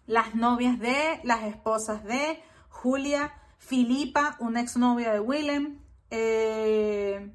las 0.07 0.35
novias 0.35 0.79
de, 0.79 1.21
las 1.25 1.45
esposas 1.45 2.05
de 2.05 2.43
Julia, 2.69 3.35
Filipa, 3.59 4.37
una 4.39 4.61
exnovia 4.61 5.13
de 5.13 5.21
Willem, 5.21 5.86
eh, 6.11 7.33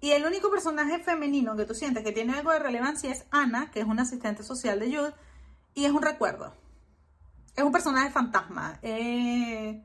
Y 0.00 0.10
el 0.12 0.24
único 0.24 0.50
personaje 0.50 0.98
femenino 1.00 1.56
que 1.56 1.64
tú 1.64 1.74
sientes 1.74 2.04
que 2.04 2.12
tiene 2.12 2.34
algo 2.34 2.52
de 2.52 2.58
relevancia 2.58 3.10
es 3.10 3.26
Ana, 3.30 3.70
que 3.70 3.80
es 3.80 3.86
una 3.86 4.02
asistente 4.02 4.42
social 4.42 4.80
de 4.80 4.96
Jude, 4.96 5.14
y 5.74 5.84
es 5.84 5.92
un 5.92 6.02
recuerdo. 6.02 6.54
Es 7.56 7.64
un 7.64 7.72
personaje 7.72 8.10
fantasma. 8.10 8.78
Eh, 8.82 9.84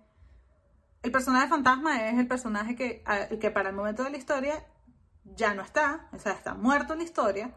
el 1.04 1.12
personaje 1.12 1.47
fantasma 1.47 2.08
es 2.10 2.17
el 2.17 2.28
personaje 2.28 2.75
que, 2.75 3.04
que 3.39 3.51
para 3.51 3.69
el 3.69 3.75
momento 3.75 4.04
de 4.04 4.10
la 4.10 4.17
historia 4.17 4.65
ya 5.36 5.54
no 5.54 5.62
está, 5.62 6.08
o 6.13 6.19
sea, 6.19 6.34
está 6.34 6.54
muerto 6.54 6.93
en 6.93 6.99
la 6.99 7.06
historia, 7.06 7.51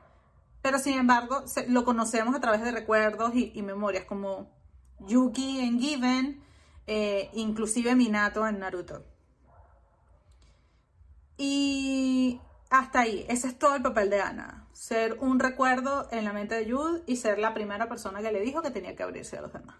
pero 0.62 0.78
sin 0.78 0.98
embargo 0.98 1.44
lo 1.68 1.84
conocemos 1.84 2.34
a 2.34 2.40
través 2.40 2.62
de 2.62 2.72
recuerdos 2.72 3.32
y, 3.34 3.62
memorias 3.62 4.04
como 4.04 4.50
Yuki 5.00 5.60
en 5.60 5.78
Given, 5.78 6.42
eh, 6.86 7.30
inclusive 7.34 7.94
Minato 7.94 8.46
en 8.46 8.58
Naruto. 8.58 9.04
Y 11.38 12.40
hasta 12.68 13.00
ahí, 13.00 13.24
ese 13.28 13.48
es 13.48 13.58
todo 13.58 13.76
el 13.76 13.82
papel 13.82 14.10
de 14.10 14.20
Ana. 14.20 14.66
Ser 14.72 15.16
un 15.20 15.40
recuerdo 15.40 16.08
en 16.10 16.24
la 16.24 16.32
mente 16.32 16.54
de 16.56 16.70
Jude 16.70 17.02
y 17.06 17.16
ser 17.16 17.38
la 17.38 17.54
primera 17.54 17.88
persona 17.88 18.20
que 18.20 18.32
le 18.32 18.40
dijo 18.40 18.60
que 18.60 18.70
tenía 18.70 18.94
que 18.94 19.02
abrirse 19.04 19.38
a 19.38 19.40
los 19.40 19.52
demás. 19.52 19.76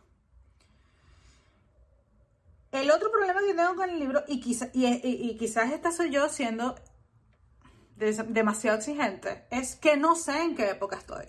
El 2.71 2.91
otro 2.91 3.11
problema 3.11 3.41
que 3.41 3.55
tengo 3.55 3.75
con 3.75 3.91
el 3.91 3.99
libro, 3.99 4.23
y, 4.29 4.41
y, 4.75 5.37
quizás 5.37 5.73
esta 5.73 5.91
soy 5.91 6.11
yo 6.11 6.29
siendo 6.29 6.75
demasiado 7.97 8.77
exigente, 8.77 9.47
es 9.51 9.75
que 9.75 9.97
no 9.97 10.15
sé 10.15 10.43
en 10.43 10.55
qué 10.55 10.71
época 10.71 10.97
estoy. 10.97 11.27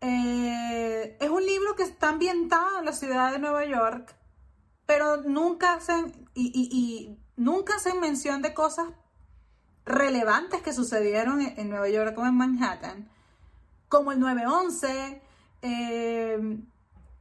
Eh, 0.00 1.16
es 1.20 1.30
un 1.30 1.46
libro 1.46 1.76
que 1.76 1.84
está 1.84 2.08
ambientado 2.08 2.80
en 2.80 2.84
la 2.84 2.92
ciudad 2.92 3.32
de 3.32 3.38
Nueva 3.38 3.64
York, 3.64 4.14
pero 4.84 5.18
nunca 5.18 5.74
hacen, 5.74 6.28
y, 6.34 7.16
nunca 7.36 7.76
hacen 7.76 8.00
mención 8.00 8.42
de 8.42 8.54
cosas 8.54 8.88
relevantes 9.84 10.62
que 10.62 10.72
sucedieron 10.72 11.40
en, 11.40 11.68
Nueva 11.68 11.88
York 11.88 12.16
o 12.18 12.26
en 12.26 12.36
Manhattan, 12.36 13.10
como 13.88 14.12
el 14.12 14.20
9-11, 14.20 15.20
eh, 15.62 16.58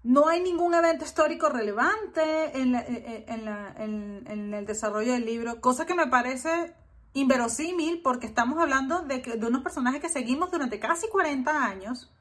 no 0.04 0.28
hay 0.28 0.42
ningún 0.42 0.74
evento 0.74 1.06
histórico 1.06 1.50
relevante 1.50 2.58
en, 2.58 2.76
eh, 2.76 3.26
eh, 3.28 4.54
el 4.54 4.66
desarrollo 4.66 5.14
del 5.14 5.26
libro, 5.26 5.62
cosa 5.62 5.86
que 5.86 5.94
me 5.94 6.08
parece 6.08 6.74
inverosímil 7.14 8.02
porque 8.02 8.26
estamos 8.26 8.58
hablando 8.60 9.02
de, 9.02 9.20
de 9.20 9.46
unos 9.46 9.64
personajes 9.64 10.02
que 10.02 10.10
seguimos 10.10 10.50
durante 10.50 10.80
casi 10.80 11.08
40 11.10 11.66
años 11.66 12.12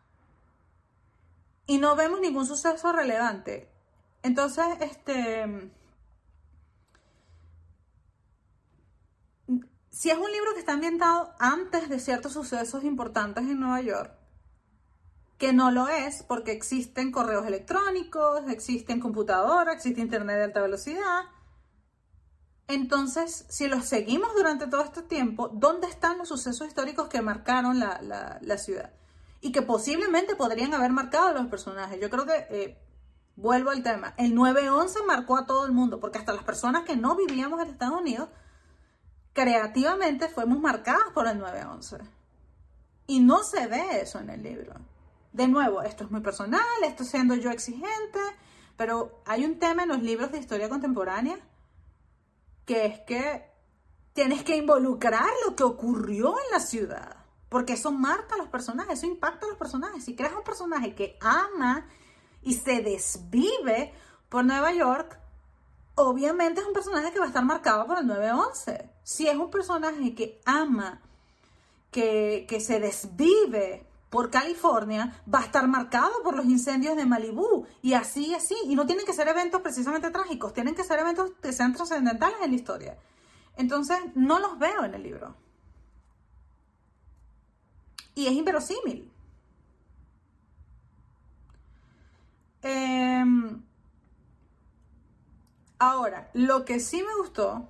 y 1.66 1.78
no 1.78 1.94
vemos 1.94 2.20
ningún 2.20 2.46
suceso 2.46 2.92
relevante. 2.92 3.70
Entonces, 4.22 4.64
este... 4.80 5.70
Si 10.00 10.08
es 10.08 10.16
un 10.16 10.32
libro 10.32 10.54
que 10.54 10.60
está 10.60 10.72
ambientado 10.72 11.34
antes 11.38 11.90
de 11.90 12.00
ciertos 12.00 12.32
sucesos 12.32 12.84
importantes 12.84 13.44
en 13.44 13.60
Nueva 13.60 13.82
York, 13.82 14.14
que 15.36 15.52
no 15.52 15.70
lo 15.70 15.88
es 15.88 16.22
porque 16.22 16.52
existen 16.52 17.12
correos 17.12 17.46
electrónicos, 17.46 18.40
existen 18.48 18.98
computadoras, 18.98 19.74
existe 19.74 20.00
internet 20.00 20.38
de 20.38 20.44
alta 20.44 20.62
velocidad. 20.62 21.24
Entonces, 22.66 23.44
si 23.50 23.68
los 23.68 23.84
seguimos 23.84 24.34
durante 24.34 24.68
todo 24.68 24.82
este 24.82 25.02
tiempo, 25.02 25.50
¿dónde 25.52 25.86
están 25.86 26.16
los 26.16 26.28
sucesos 26.28 26.66
históricos 26.66 27.08
que 27.08 27.20
marcaron 27.20 27.78
la, 27.78 28.56
ciudad? 28.56 28.94
Y 29.42 29.52
que 29.52 29.60
posiblemente 29.60 30.34
podrían 30.34 30.72
haber 30.72 30.92
marcado 30.92 31.26
a 31.26 31.32
los 31.34 31.46
personajes. 31.48 32.00
Yo 32.00 32.08
creo 32.08 32.24
que, 32.24 32.46
eh, 32.48 32.78
vuelvo 33.36 33.68
al 33.68 33.82
tema, 33.82 34.14
el 34.16 34.34
9-11 34.34 35.04
marcó 35.06 35.36
a 35.36 35.44
todo 35.44 35.66
el 35.66 35.72
mundo, 35.72 36.00
porque 36.00 36.16
hasta 36.16 36.32
las 36.32 36.44
personas 36.44 36.84
que 36.84 36.96
no 36.96 37.16
vivíamos 37.16 37.60
en 37.60 37.68
Estados 37.68 38.00
Unidos, 38.00 38.30
creativamente 39.40 40.28
fuimos 40.28 40.60
marcadas 40.60 41.12
por 41.14 41.26
el 41.26 41.40
9-11. 41.40 41.98
Y 43.06 43.20
no 43.20 43.42
se 43.42 43.66
ve 43.68 44.02
eso 44.02 44.18
en 44.18 44.28
el 44.28 44.42
libro. 44.42 44.74
De 45.32 45.48
nuevo, 45.48 45.80
esto 45.80 46.04
es 46.04 46.10
muy 46.10 46.20
personal, 46.20 46.60
esto 46.84 47.04
siendo 47.04 47.34
yo 47.36 47.50
exigente, 47.50 48.20
pero 48.76 49.22
hay 49.24 49.46
un 49.46 49.58
tema 49.58 49.84
en 49.84 49.88
los 49.88 50.02
libros 50.02 50.30
de 50.30 50.40
historia 50.40 50.68
contemporánea 50.68 51.38
que 52.66 52.84
es 52.84 53.00
que 53.00 53.50
tienes 54.12 54.44
que 54.44 54.56
involucrar 54.56 55.30
lo 55.46 55.56
que 55.56 55.62
ocurrió 55.62 56.34
en 56.34 56.50
la 56.52 56.60
ciudad, 56.60 57.16
porque 57.48 57.72
eso 57.72 57.92
marca 57.92 58.34
a 58.34 58.38
los 58.38 58.48
personajes, 58.48 58.98
eso 58.98 59.06
impacta 59.06 59.46
a 59.46 59.48
los 59.48 59.58
personajes. 59.58 60.04
Si 60.04 60.14
creas 60.14 60.34
un 60.34 60.44
personaje 60.44 60.94
que 60.94 61.16
ama 61.22 61.86
y 62.42 62.52
se 62.52 62.82
desvive 62.82 63.94
por 64.28 64.44
Nueva 64.44 64.74
York, 64.74 65.18
obviamente 65.94 66.60
es 66.60 66.66
un 66.66 66.74
personaje 66.74 67.10
que 67.10 67.18
va 67.18 67.24
a 67.24 67.28
estar 67.28 67.44
marcado 67.44 67.86
por 67.86 67.98
el 67.98 68.06
911. 68.06 68.89
Si 69.10 69.26
es 69.26 69.36
un 69.36 69.50
personaje 69.50 70.14
que 70.14 70.40
ama, 70.44 71.00
que, 71.90 72.46
que 72.48 72.60
se 72.60 72.78
desvive 72.78 73.84
por 74.08 74.30
California 74.30 75.20
va 75.26 75.40
a 75.40 75.46
estar 75.46 75.66
marcado 75.66 76.12
por 76.22 76.36
los 76.36 76.46
incendios 76.46 76.94
de 76.94 77.06
Malibú 77.06 77.66
y 77.82 77.94
así, 77.94 78.32
así. 78.36 78.54
Y 78.66 78.76
no 78.76 78.86
tienen 78.86 79.04
que 79.04 79.12
ser 79.12 79.26
eventos 79.26 79.62
precisamente 79.62 80.12
trágicos, 80.12 80.52
tienen 80.52 80.76
que 80.76 80.84
ser 80.84 81.00
eventos 81.00 81.32
que 81.42 81.52
sean 81.52 81.74
trascendentales 81.74 82.38
en 82.40 82.50
la 82.50 82.56
historia. 82.56 82.98
Entonces, 83.56 83.98
no 84.14 84.38
los 84.38 84.60
veo 84.60 84.84
en 84.84 84.94
el 84.94 85.02
libro. 85.02 85.34
Y 88.14 88.28
es 88.28 88.32
inverosímil. 88.32 89.10
Em, 92.62 93.60
ahora, 95.80 96.30
lo 96.32 96.64
que 96.64 96.78
sí 96.78 97.02
me 97.02 97.16
gustó 97.16 97.69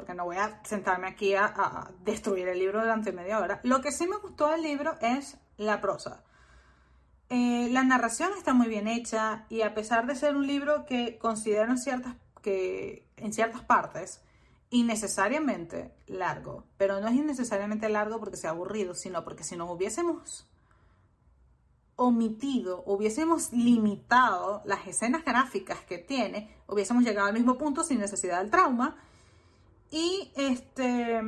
porque 0.00 0.14
no 0.14 0.24
voy 0.24 0.38
a 0.38 0.62
sentarme 0.64 1.08
aquí 1.08 1.34
a, 1.34 1.90
destruir 2.02 2.48
el 2.48 2.58
libro 2.58 2.80
durante 2.80 3.12
media 3.12 3.38
hora. 3.38 3.60
Lo 3.64 3.82
que 3.82 3.92
sí 3.92 4.06
me 4.06 4.16
gustó 4.16 4.48
del 4.48 4.62
libro 4.62 4.94
es 5.02 5.36
la 5.58 5.82
prosa. 5.82 6.24
Eh, 7.28 7.68
la 7.70 7.84
narración 7.84 8.30
está 8.34 8.54
muy 8.54 8.66
bien 8.66 8.88
hecha 8.88 9.44
y 9.50 9.60
a 9.60 9.74
pesar 9.74 10.06
de 10.06 10.14
ser 10.14 10.36
un 10.36 10.46
libro 10.46 10.86
que 10.86 11.18
considero 11.18 11.70
en 11.70 11.76
ciertas, 11.76 12.14
que, 12.40 13.06
en 13.18 13.34
ciertas 13.34 13.60
partes 13.60 14.22
innecesariamente 14.70 15.92
largo, 16.06 16.64
pero 16.78 16.98
no 16.98 17.08
es 17.08 17.14
innecesariamente 17.14 17.90
largo 17.90 18.20
porque 18.20 18.38
sea 18.38 18.50
aburrido, 18.50 18.94
sino 18.94 19.22
porque 19.22 19.44
si 19.44 19.54
nos 19.54 19.68
hubiésemos 19.68 20.48
omitido, 21.96 22.84
hubiésemos 22.86 23.52
limitado 23.52 24.62
las 24.64 24.86
escenas 24.86 25.26
gráficas 25.26 25.80
que 25.80 25.98
tiene, 25.98 26.56
hubiésemos 26.66 27.04
llegado 27.04 27.28
al 27.28 27.34
mismo 27.34 27.58
punto 27.58 27.84
sin 27.84 27.98
necesidad 27.98 28.40
del 28.40 28.50
trauma 28.50 28.96
y 29.90 30.32
este, 30.36 31.20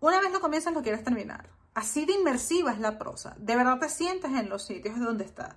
una 0.00 0.20
vez 0.20 0.32
lo 0.32 0.40
comienzas, 0.40 0.72
lo 0.72 0.82
quieres 0.82 1.04
terminar. 1.04 1.48
Así 1.74 2.04
de 2.04 2.14
inmersiva 2.14 2.72
es 2.72 2.80
la 2.80 2.98
prosa. 2.98 3.36
De 3.38 3.56
verdad 3.56 3.78
te 3.78 3.88
sientes 3.88 4.32
en 4.32 4.48
los 4.48 4.64
sitios 4.64 4.98
donde 4.98 5.24
está. 5.24 5.56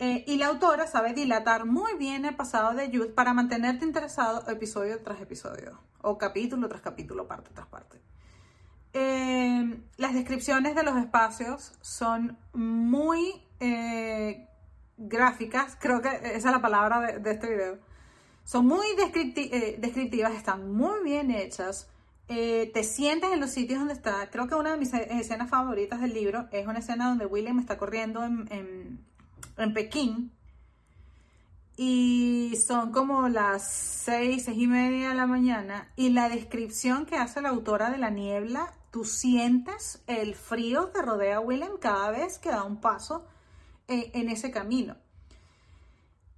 Eh, 0.00 0.24
y 0.26 0.36
la 0.36 0.46
autora 0.46 0.86
sabe 0.86 1.12
dilatar 1.12 1.64
muy 1.64 1.96
bien 1.96 2.24
el 2.24 2.36
pasado 2.36 2.74
de 2.74 2.86
Jude 2.86 3.08
para 3.08 3.34
mantenerte 3.34 3.84
interesado 3.84 4.48
episodio 4.48 5.02
tras 5.02 5.20
episodio, 5.20 5.80
o 6.02 6.16
capítulo 6.18 6.68
tras 6.68 6.82
capítulo, 6.82 7.26
parte 7.26 7.50
tras 7.52 7.66
parte. 7.66 8.00
Eh, 8.92 9.80
las 9.96 10.14
descripciones 10.14 10.76
de 10.76 10.84
los 10.84 10.96
espacios 10.96 11.72
son 11.80 12.38
muy 12.52 13.42
eh, 13.58 14.48
gráficas, 14.96 15.76
creo 15.80 16.00
que 16.00 16.08
esa 16.08 16.36
es 16.36 16.44
la 16.44 16.62
palabra 16.62 17.00
de, 17.00 17.18
de 17.18 17.30
este 17.32 17.48
video 17.50 17.87
son 18.48 18.66
muy 18.66 18.86
eh, 18.96 19.76
descriptivas, 19.78 20.32
están 20.32 20.72
muy 20.72 21.04
bien 21.04 21.30
hechas. 21.30 21.86
Eh, 22.28 22.70
te 22.72 22.82
sientes 22.82 23.30
en 23.30 23.40
los 23.40 23.50
sitios 23.50 23.78
donde 23.78 23.92
está. 23.92 24.30
Creo 24.30 24.48
que 24.48 24.54
una 24.54 24.70
de 24.70 24.78
mis 24.78 24.94
escenas 24.94 25.50
favoritas 25.50 26.00
del 26.00 26.14
libro 26.14 26.48
es 26.50 26.66
una 26.66 26.78
escena 26.78 27.08
donde 27.08 27.26
William 27.26 27.58
está 27.58 27.76
corriendo 27.76 28.24
en, 28.24 29.04
en, 29.58 29.74
Pekín. 29.74 30.32
Y 31.76 32.54
son 32.66 32.90
como 32.90 33.28
las 33.28 33.70
seis, 33.70 34.46
seis 34.46 34.56
y 34.56 34.66
media 34.66 35.10
de 35.10 35.14
la 35.14 35.26
mañana. 35.26 35.92
Y 35.94 36.08
la 36.08 36.30
descripción 36.30 37.04
que 37.04 37.16
hace 37.16 37.42
la 37.42 37.50
autora 37.50 37.90
de 37.90 37.98
la 37.98 38.08
niebla, 38.08 38.72
tú 38.90 39.04
sientes 39.04 40.02
el 40.06 40.34
frío 40.34 40.90
que 40.90 41.02
rodea 41.02 41.36
a 41.36 41.40
William 41.40 41.72
cada 41.78 42.12
vez 42.12 42.38
que 42.38 42.48
da 42.48 42.64
un 42.64 42.80
paso 42.80 43.26
eh, 43.88 44.10
en 44.14 44.30
ese 44.30 44.50
camino. 44.50 44.96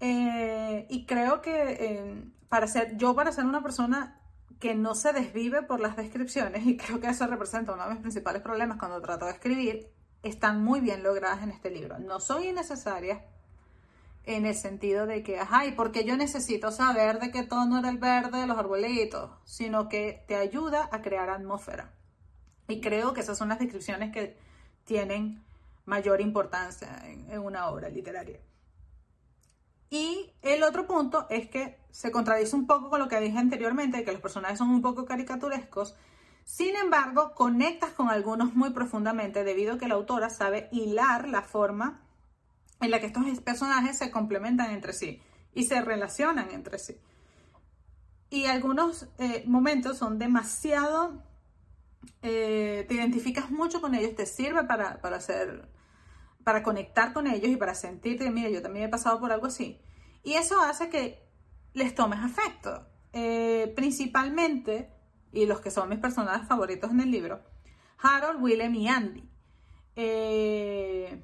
Eh, 0.00 0.86
y 0.88 1.04
creo 1.04 1.42
que 1.42 1.52
eh, 1.52 2.24
para 2.48 2.66
ser, 2.66 2.96
yo 2.96 3.14
para 3.14 3.32
ser 3.32 3.44
una 3.44 3.62
persona 3.62 4.18
que 4.58 4.74
no 4.74 4.94
se 4.94 5.12
desvive 5.12 5.62
por 5.62 5.80
las 5.80 5.96
descripciones, 5.96 6.66
y 6.66 6.76
creo 6.76 7.00
que 7.00 7.08
eso 7.08 7.26
representa 7.26 7.72
uno 7.72 7.84
de 7.84 7.90
mis 7.90 8.00
principales 8.00 8.42
problemas 8.42 8.78
cuando 8.78 9.00
trato 9.00 9.26
de 9.26 9.32
escribir, 9.32 9.90
están 10.22 10.62
muy 10.62 10.80
bien 10.80 11.02
logradas 11.02 11.42
en 11.42 11.50
este 11.50 11.70
libro. 11.70 11.98
No 11.98 12.20
son 12.20 12.44
innecesarias 12.44 13.22
en 14.24 14.44
el 14.44 14.54
sentido 14.54 15.06
de 15.06 15.22
que, 15.22 15.38
ajá, 15.38 15.64
¿y 15.64 15.72
porque 15.72 16.04
yo 16.04 16.16
necesito 16.16 16.70
saber 16.70 17.20
de 17.20 17.30
qué 17.30 17.42
tono 17.42 17.78
era 17.78 17.88
el 17.88 17.98
verde 17.98 18.38
de 18.38 18.46
los 18.46 18.58
arbolitos? 18.58 19.30
Sino 19.44 19.88
que 19.88 20.24
te 20.28 20.36
ayuda 20.36 20.88
a 20.92 21.00
crear 21.00 21.30
atmósfera. 21.30 21.92
Y 22.68 22.80
creo 22.80 23.14
que 23.14 23.22
esas 23.22 23.38
son 23.38 23.48
las 23.48 23.58
descripciones 23.58 24.12
que 24.12 24.36
tienen 24.84 25.42
mayor 25.86 26.20
importancia 26.20 27.02
en 27.06 27.38
una 27.40 27.68
obra 27.68 27.88
literaria. 27.88 28.38
Y 29.90 30.32
el 30.42 30.62
otro 30.62 30.86
punto 30.86 31.26
es 31.30 31.48
que 31.48 31.80
se 31.90 32.12
contradice 32.12 32.54
un 32.54 32.68
poco 32.68 32.90
con 32.90 33.00
lo 33.00 33.08
que 33.08 33.20
dije 33.20 33.38
anteriormente, 33.38 34.04
que 34.04 34.12
los 34.12 34.20
personajes 34.20 34.58
son 34.58 34.70
un 34.70 34.82
poco 34.82 35.04
caricaturescos. 35.04 35.96
Sin 36.44 36.76
embargo, 36.76 37.34
conectas 37.34 37.90
con 37.90 38.08
algunos 38.08 38.54
muy 38.54 38.70
profundamente 38.70 39.42
debido 39.42 39.74
a 39.74 39.78
que 39.78 39.88
la 39.88 39.94
autora 39.94 40.30
sabe 40.30 40.68
hilar 40.70 41.28
la 41.28 41.42
forma 41.42 42.00
en 42.80 42.90
la 42.90 43.00
que 43.00 43.06
estos 43.06 43.24
personajes 43.40 43.98
se 43.98 44.10
complementan 44.10 44.70
entre 44.70 44.92
sí 44.92 45.20
y 45.54 45.64
se 45.64 45.80
relacionan 45.80 46.50
entre 46.52 46.78
sí. 46.78 46.96
Y 48.30 48.46
algunos 48.46 49.08
eh, 49.18 49.42
momentos 49.46 49.98
son 49.98 50.18
demasiado, 50.20 51.20
eh, 52.22 52.84
te 52.88 52.94
identificas 52.94 53.50
mucho 53.50 53.80
con 53.80 53.96
ellos, 53.96 54.14
te 54.14 54.24
sirve 54.24 54.64
para, 54.64 55.00
para 55.00 55.16
hacer, 55.16 55.68
para 56.44 56.62
conectar 56.62 57.12
con 57.12 57.26
ellos 57.26 57.50
y 57.50 57.56
para 57.56 57.74
sentirte, 57.74 58.30
mira, 58.30 58.48
yo 58.50 58.62
también 58.62 58.86
he 58.86 58.88
pasado 58.88 59.20
por 59.20 59.32
algo 59.32 59.46
así. 59.46 59.80
Y 60.22 60.34
eso 60.34 60.60
hace 60.60 60.88
que 60.88 61.26
les 61.72 61.94
tomes 61.94 62.20
afecto. 62.20 62.86
Eh, 63.12 63.72
principalmente, 63.76 64.92
y 65.32 65.46
los 65.46 65.60
que 65.60 65.70
son 65.70 65.88
mis 65.88 65.98
personajes 65.98 66.46
favoritos 66.48 66.90
en 66.90 67.00
el 67.00 67.10
libro, 67.10 67.40
Harold, 67.98 68.42
Willem 68.42 68.74
y 68.74 68.88
Andy. 68.88 69.28
Eh, 69.96 71.22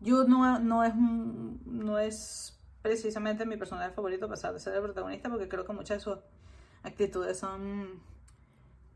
no, 0.00 0.58
no, 0.58 0.84
es, 0.84 0.94
no 0.94 1.98
es 1.98 2.58
precisamente 2.82 3.46
mi 3.46 3.56
personaje 3.56 3.92
favorito 3.92 4.26
a 4.26 4.52
de 4.52 4.60
ser 4.60 4.74
el 4.74 4.82
protagonista 4.82 5.28
porque 5.28 5.48
creo 5.48 5.64
que 5.64 5.72
muchas 5.72 5.98
de 5.98 6.00
sus 6.00 6.18
actitudes 6.82 7.38
son 7.38 8.02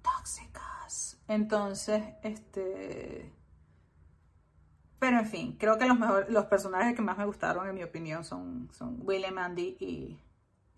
tóxicas. 0.02 1.18
Entonces, 1.28 2.02
este... 2.22 3.32
Pero 5.02 5.18
en 5.18 5.26
fin, 5.26 5.56
creo 5.58 5.78
que 5.78 5.84
los, 5.84 5.98
mejor, 5.98 6.26
los 6.30 6.44
personajes 6.44 6.94
que 6.94 7.02
más 7.02 7.18
me 7.18 7.26
gustaron, 7.26 7.68
en 7.68 7.74
mi 7.74 7.82
opinión, 7.82 8.22
son, 8.22 8.68
son 8.72 9.00
William, 9.00 9.36
Andy 9.36 9.76
y, 9.80 10.16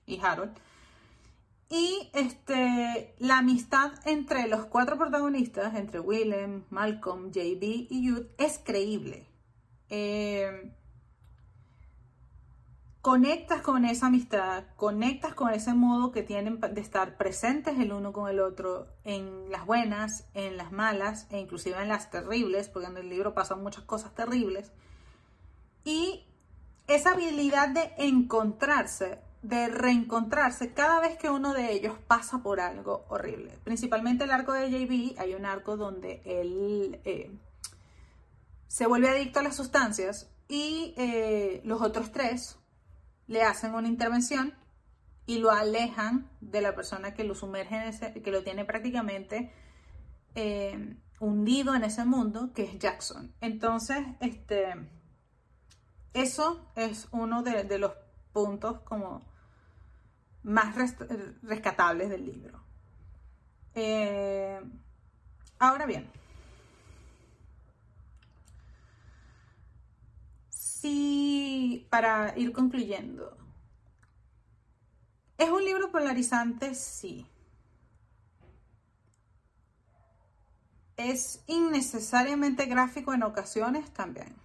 y 0.06 0.18
Harold. 0.18 0.56
Y 1.68 2.08
este, 2.14 3.14
la 3.18 3.36
amistad 3.36 3.92
entre 4.06 4.48
los 4.48 4.64
cuatro 4.64 4.96
protagonistas, 4.96 5.74
entre 5.74 6.00
Willem, 6.00 6.62
Malcolm, 6.70 7.32
JB 7.32 7.88
y 7.90 8.06
Youth, 8.06 8.28
es 8.38 8.58
creíble. 8.64 9.26
Eh, 9.90 10.72
conectas 13.04 13.60
con 13.60 13.84
esa 13.84 14.06
amistad, 14.06 14.64
conectas 14.76 15.34
con 15.34 15.52
ese 15.52 15.74
modo 15.74 16.10
que 16.10 16.22
tienen 16.22 16.58
de 16.58 16.80
estar 16.80 17.18
presentes 17.18 17.78
el 17.78 17.92
uno 17.92 18.14
con 18.14 18.30
el 18.30 18.40
otro 18.40 18.86
en 19.04 19.50
las 19.50 19.66
buenas, 19.66 20.24
en 20.32 20.56
las 20.56 20.72
malas 20.72 21.26
e 21.28 21.38
inclusive 21.38 21.82
en 21.82 21.88
las 21.88 22.10
terribles, 22.10 22.70
porque 22.70 22.88
en 22.88 22.96
el 22.96 23.10
libro 23.10 23.34
pasan 23.34 23.62
muchas 23.62 23.84
cosas 23.84 24.14
terribles. 24.14 24.72
Y 25.84 26.24
esa 26.86 27.10
habilidad 27.12 27.68
de 27.68 27.92
encontrarse, 27.98 29.18
de 29.42 29.68
reencontrarse 29.68 30.72
cada 30.72 30.98
vez 31.00 31.18
que 31.18 31.28
uno 31.28 31.52
de 31.52 31.72
ellos 31.72 31.98
pasa 32.06 32.38
por 32.38 32.58
algo 32.58 33.04
horrible. 33.10 33.58
Principalmente 33.64 34.24
el 34.24 34.30
arco 34.30 34.54
de 34.54 34.70
JB, 34.70 35.20
hay 35.20 35.34
un 35.34 35.44
arco 35.44 35.76
donde 35.76 36.22
él 36.24 37.02
eh, 37.04 37.30
se 38.66 38.86
vuelve 38.86 39.10
adicto 39.10 39.40
a 39.40 39.42
las 39.42 39.56
sustancias 39.56 40.30
y 40.48 40.94
eh, 40.96 41.60
los 41.66 41.82
otros 41.82 42.10
tres 42.10 42.63
le 43.26 43.42
hacen 43.42 43.74
una 43.74 43.88
intervención 43.88 44.54
y 45.26 45.38
lo 45.38 45.50
alejan 45.50 46.30
de 46.40 46.60
la 46.60 46.74
persona 46.74 47.14
que 47.14 47.24
lo 47.24 47.34
sumerge 47.34 47.76
en 47.76 47.82
ese, 47.82 48.12
que 48.22 48.30
lo 48.30 48.42
tiene 48.42 48.64
prácticamente 48.64 49.52
eh, 50.34 50.96
hundido 51.20 51.74
en 51.74 51.84
ese 51.84 52.04
mundo, 52.04 52.52
que 52.52 52.64
es 52.64 52.78
Jackson. 52.78 53.34
Entonces, 53.40 54.04
este, 54.20 54.74
eso 56.12 56.70
es 56.76 57.08
uno 57.12 57.42
de, 57.42 57.78
los 57.78 57.92
puntos 58.32 58.80
como 58.80 59.22
más 60.42 60.76
rescatables 61.42 62.10
del 62.10 62.26
libro. 62.26 62.62
Eh, 63.74 64.60
ahora 65.58 65.86
bien, 65.86 66.10
para 71.90 72.36
ir 72.38 72.52
concluyendo, 72.52 73.36
¿es 75.38 75.50
un 75.50 75.64
libro 75.64 75.90
polarizante? 75.90 76.74
Sí. 76.74 77.26
¿Es 80.96 81.42
innecesariamente 81.46 82.66
gráfico 82.66 83.12
en 83.14 83.22
ocasiones? 83.22 83.90
También. 83.92 84.36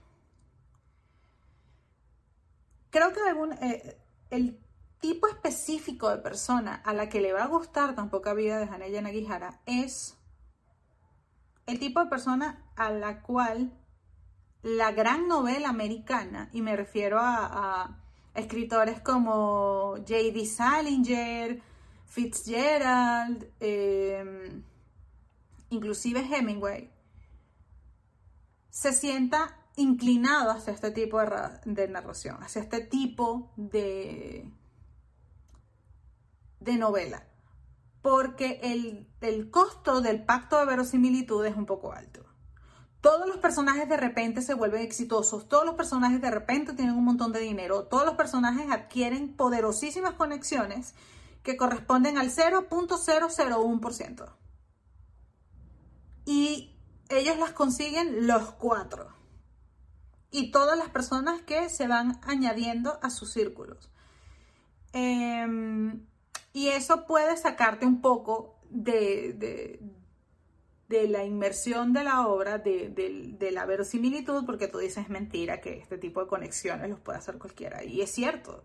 Creo 2.89 3.13
que 3.13 3.19
eh, 3.61 3.97
el 4.31 4.59
tipo 4.99 5.27
específico 5.27 6.09
de 6.09 6.17
persona 6.17 6.75
a 6.75 6.93
la 6.93 7.09
que 7.09 7.21
le 7.21 7.33
va 7.33 7.43
a 7.43 7.47
gustar 7.47 7.95
tan 7.95 8.09
poca 8.09 8.33
vida 8.33 8.57
de 8.57 8.65
Hanaya 8.65 9.01
Nagihara 9.01 9.61
es 9.65 10.17
el 11.67 11.79
tipo 11.79 11.99
de 12.03 12.09
persona 12.09 12.65
a 12.75 12.89
la 12.89 13.21
cual 13.21 13.71
la 14.63 14.91
gran 14.91 15.27
novela 15.27 15.69
americana, 15.69 16.49
y 16.51 16.61
me 16.61 16.75
refiero 16.75 17.19
a, 17.21 17.95
escritores 18.35 19.01
como 19.01 19.95
J.D. 19.97 20.45
Salinger, 20.45 21.61
Fitzgerald, 22.05 23.45
em, 23.59 24.63
inclusive 25.71 26.21
Hemingway, 26.21 26.89
se 28.69 28.93
sienta 28.93 29.57
inclinado 29.75 30.51
hacia 30.51 30.73
este 30.73 30.91
tipo 30.91 31.19
de, 31.19 31.87
narración, 31.89 32.41
hacia 32.43 32.61
este 32.61 32.81
tipo 32.81 33.51
de, 33.57 34.49
de 36.59 36.77
novela, 36.77 37.27
porque 38.01 38.59
el, 38.63 39.07
el 39.21 39.51
costo 39.51 40.01
del 40.01 40.23
pacto 40.23 40.59
de 40.59 40.65
verosimilitud 40.65 41.45
es 41.45 41.57
un 41.57 41.65
poco 41.65 41.91
alto 41.91 42.28
todos 43.01 43.27
los 43.27 43.37
personajes 43.37 43.87
de 43.87 43.97
repente 43.97 44.41
se 44.41 44.53
vuelven 44.53 44.81
exitosos, 44.81 45.47
todos 45.47 45.65
los 45.65 45.75
personajes 45.75 46.21
de 46.21 46.31
repente 46.31 46.73
tienen 46.73 46.95
un 46.95 47.05
montón 47.05 47.31
de 47.31 47.39
dinero, 47.39 47.85
todos 47.85 48.05
los 48.05 48.15
personajes 48.15 48.69
adquieren 48.69 49.35
poderosísimas 49.35 50.15
conexiones 50.15 50.93
que 51.43 51.55
corresponden 51.55 52.17
al 52.17 52.29
0.001%. 52.29 54.33
Y 56.25 56.77
ellos 57.09 57.37
las 57.37 57.53
consiguen 57.53 58.27
los 58.27 58.51
cuatro. 58.51 59.15
Y 60.31 60.51
todas 60.51 60.77
las 60.77 60.89
personas 60.89 61.41
que 61.41 61.69
se 61.69 61.87
van 61.87 62.19
añadiendo 62.23 62.99
a 63.01 63.09
sus 63.09 63.31
círculos. 63.31 63.89
Em, 64.91 66.05
y 66.53 66.67
eso 66.67 67.05
puede 67.05 67.37
sacarte 67.37 67.85
un 67.85 68.01
poco 68.01 68.59
de, 68.69 69.33
de 69.33 69.79
la 70.89 71.23
inmersión 71.23 71.93
de 71.93 72.03
la 72.03 72.27
obra, 72.27 72.57
de, 72.57 73.49
la 73.51 73.65
verosimilitud, 73.65 74.45
porque 74.45 74.67
tú 74.67 74.79
dices 74.79 75.09
mentira 75.09 75.61
que 75.61 75.77
este 75.77 75.97
tipo 75.97 76.21
de 76.21 76.27
conexiones 76.27 76.89
los 76.89 76.99
puede 76.99 77.19
hacer 77.19 77.37
cualquiera. 77.37 77.83
Y 77.83 78.01
es 78.01 78.11
cierto. 78.11 78.63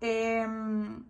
Em, 0.00 1.04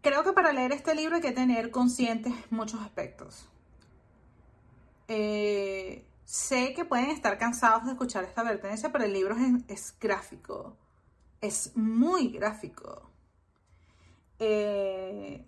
creo 0.00 0.22
que 0.22 0.32
para 0.32 0.52
leer 0.52 0.72
este 0.72 0.94
libro 0.94 1.16
hay 1.16 1.22
que 1.22 1.32
tener 1.32 1.70
conscientes 1.72 2.32
muchos 2.50 2.80
aspectos. 2.80 3.48
Eh, 5.08 6.06
sé 6.24 6.72
que 6.74 6.84
pueden 6.84 7.10
estar 7.10 7.36
cansados 7.36 7.84
de 7.86 7.92
escuchar 7.92 8.22
esta 8.24 8.42
advertencia, 8.42 8.92
pero 8.92 9.04
el 9.04 9.12
libro 9.12 9.34
es, 9.34 9.64
es 9.68 9.98
gráfico. 9.98 10.76
Es 11.40 11.76
muy 11.76 12.28
gráfico. 12.28 13.10
Eh, 14.38 15.44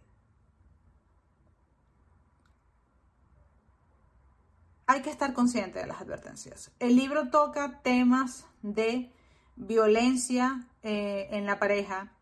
hay 4.87 5.03
que 5.03 5.11
estar 5.11 5.33
consciente 5.33 5.79
de 5.79 5.87
las 5.87 6.01
advertencias. 6.01 6.71
El 6.79 6.97
libro 6.97 7.31
toca 7.31 7.81
temas 7.83 8.47
de 8.63 9.11
violencia 9.57 10.67
eh, 10.83 11.29
en 11.31 11.47
la 11.47 11.59
pareja, 11.59 12.13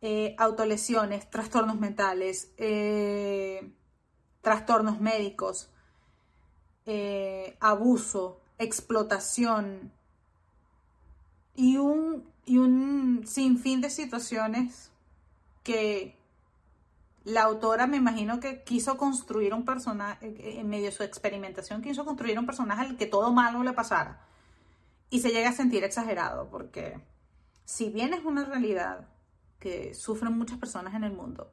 eh, 0.00 0.34
autolesiones, 0.38 1.30
trastornos 1.30 1.78
mentales, 1.78 2.52
eh, 2.56 3.72
trastornos 4.40 5.00
médicos, 5.00 5.70
abuso, 7.60 8.40
explotación 8.58 9.92
y 11.54 11.76
un, 11.76 12.28
y 12.44 12.58
un 12.58 13.24
sinfín 13.24 13.80
de 13.80 13.88
situaciones 13.88 14.90
que 15.62 16.16
la 17.24 17.42
autora 17.42 17.86
me 17.86 17.96
imagino 17.96 18.40
que 18.40 18.64
quiso 18.64 18.96
construir 18.96 19.54
un 19.54 19.64
personaje, 19.64 20.26
eh, 20.26 20.60
en 20.60 20.68
medio 20.68 20.86
de 20.86 20.92
su 20.92 21.02
experimentación, 21.02 21.82
quiso 21.82 22.04
construir 22.04 22.38
un 22.38 22.46
personaje 22.46 22.82
al 22.82 22.96
que 22.96 23.06
todo 23.06 23.32
malo 23.32 23.62
le 23.62 23.72
pasara. 23.72 24.26
Y 25.10 25.20
se 25.20 25.30
llega 25.30 25.50
a 25.50 25.52
sentir 25.52 25.84
exagerado, 25.84 26.48
porque 26.48 27.00
si 27.64 27.90
bien 27.90 28.14
es 28.14 28.24
una 28.24 28.44
realidad 28.44 29.08
que 29.58 29.94
sufren 29.94 30.36
muchas 30.36 30.58
personas 30.58 30.94
en 30.94 31.04
el 31.04 31.12
mundo, 31.12 31.52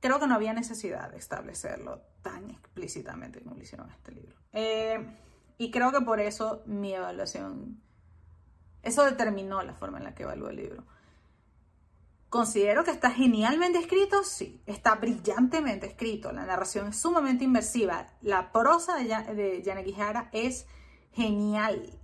creo 0.00 0.20
que 0.20 0.26
no 0.26 0.34
había 0.34 0.52
necesidad 0.52 1.10
de 1.10 1.18
establecerlo 1.18 2.02
tan 2.22 2.50
explícitamente 2.50 3.40
como 3.40 3.56
lo 3.56 3.62
hicieron 3.62 3.88
en 3.88 3.94
este 3.94 4.12
libro. 4.12 4.36
Eh, 4.52 5.16
y 5.58 5.70
creo 5.70 5.90
que 5.90 6.00
por 6.02 6.20
eso 6.20 6.62
mi 6.66 6.94
evaluación, 6.94 7.80
eso 8.82 9.04
determinó 9.04 9.62
la 9.62 9.74
forma 9.74 9.98
en 9.98 10.04
la 10.04 10.14
que 10.14 10.22
evaluó 10.22 10.50
el 10.50 10.56
libro. 10.56 10.84
Considero 12.28 12.84
que 12.84 12.90
está 12.90 13.10
genialmente 13.10 13.78
escrito, 13.78 14.22
sí, 14.22 14.60
está 14.66 14.96
brillantemente 14.96 15.86
escrito, 15.86 16.30
la 16.30 16.44
narración 16.44 16.88
es 16.88 17.00
sumamente 17.00 17.44
inmersiva, 17.44 18.08
la 18.20 18.52
prosa 18.52 18.96
de, 18.96 19.06
Ya- 19.06 19.22
de 19.22 19.62
Yanagihara 19.62 20.28
es 20.32 20.66
genial. 21.12 21.98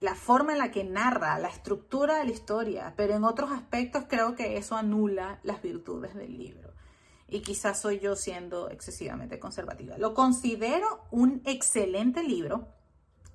La 0.00 0.14
forma 0.14 0.52
en 0.52 0.58
la 0.58 0.70
que 0.70 0.84
narra, 0.84 1.38
la 1.38 1.48
estructura 1.48 2.16
de 2.18 2.24
la 2.24 2.30
historia, 2.30 2.94
pero 2.96 3.14
en 3.14 3.24
otros 3.24 3.50
aspectos 3.50 4.04
creo 4.08 4.34
que 4.34 4.56
eso 4.56 4.76
anula 4.76 5.38
las 5.42 5.60
virtudes 5.62 6.14
del 6.14 6.36
libro. 6.38 6.72
Y 7.28 7.40
quizás 7.40 7.80
soy 7.80 8.00
yo 8.00 8.16
siendo 8.16 8.70
excesivamente 8.70 9.38
conservativa. 9.38 9.96
Lo 9.98 10.14
considero 10.14 11.04
un 11.10 11.42
excelente 11.44 12.22
libro, 12.22 12.68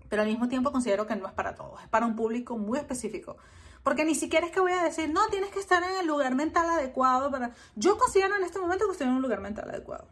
pero 0.10 0.24
al 0.24 0.28
mismo 0.28 0.48
tiempo 0.48 0.72
considero 0.72 1.06
que 1.08 1.16
no 1.16 1.28
es 1.28 1.34
para 1.34 1.54
todos, 1.56 1.82
es 1.84 1.90
para 1.90 2.06
un 2.08 2.16
público 2.16 2.58
muy 2.58 2.78
específico. 2.80 3.38
Porque 3.84 4.06
ni 4.06 4.16
siquiera 4.16 4.46
es 4.46 4.52
que 4.52 4.60
voy 4.60 4.74
a 4.74 4.84
decir, 4.84 5.10
no, 5.10 5.28
tienes 5.28 5.52
que 5.52 5.60
estar 5.60 5.82
en 5.84 5.98
el 5.98 6.08
lugar 6.08 6.36
mental 6.36 6.70
adecuado 6.70 7.32
para... 7.32 7.54
Yo 7.76 7.98
considero 7.98 8.36
en 8.36 8.44
este 8.44 8.60
momento 8.60 8.86
que 8.86 8.92
estoy 8.92 9.08
en 9.08 9.14
un 9.14 9.22
lugar 9.22 9.42
mental 9.42 9.70
adecuado. 9.70 10.08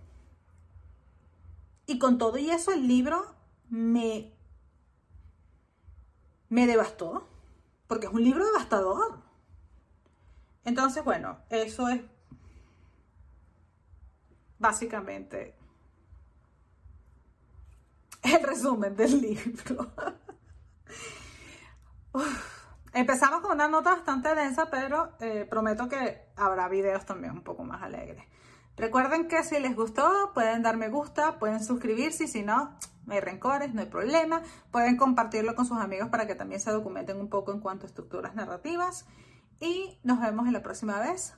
Y 1.85 1.99
con 1.99 2.17
todo 2.17 2.37
y 2.37 2.49
eso, 2.49 2.71
el 2.71 2.87
libro 2.87 3.35
me... 3.69 4.33
me 6.49 6.65
devastó. 6.65 7.27
Porque 7.87 8.07
es 8.07 8.13
un 8.13 8.23
libro 8.23 8.45
devastador. 8.45 9.21
Entonces, 10.63 11.03
bueno, 11.03 11.37
eso 11.49 11.87
es 11.87 12.01
básicamente 14.59 15.55
el 18.23 18.43
resumen 18.43 18.95
del 18.95 19.21
libro. 19.21 19.91
Uf. 22.13 22.56
Empezamos 22.93 23.41
con 23.41 23.51
una 23.53 23.67
nota 23.67 23.91
bastante 23.91 24.33
densa, 24.33 24.69
pero 24.69 25.11
eh, 25.19 25.45
prometo 25.49 25.87
que 25.87 26.29
habrá 26.35 26.67
videos 26.67 27.05
también 27.05 27.33
un 27.33 27.43
poco 27.43 27.63
más 27.63 27.83
alegres. 27.83 28.25
Recuerden 28.77 29.27
que 29.27 29.43
si 29.43 29.59
les 29.59 29.75
gustó, 29.75 30.31
pueden 30.33 30.61
dar 30.61 30.77
me 30.77 30.89
gusta, 30.89 31.39
pueden 31.39 31.63
suscribirse 31.63 32.25
y 32.25 32.27
si 32.27 32.43
no, 32.43 32.77
no 33.05 33.13
hay 33.13 33.19
rencores, 33.19 33.73
no 33.73 33.81
hay 33.81 33.87
problema. 33.87 34.43
Pueden 34.71 34.97
compartirlo 34.97 35.55
con 35.55 35.65
sus 35.65 35.77
amigos 35.79 36.09
para 36.09 36.27
que 36.27 36.35
también 36.35 36.61
se 36.61 36.71
documenten 36.71 37.19
un 37.19 37.29
poco 37.29 37.51
en 37.51 37.59
cuanto 37.59 37.85
a 37.85 37.89
estructuras 37.89 38.35
narrativas. 38.35 39.05
Y 39.59 39.99
nos 40.03 40.21
vemos 40.21 40.45
en 40.45 40.53
la 40.53 40.61
próxima 40.61 40.99
vez. 40.99 41.33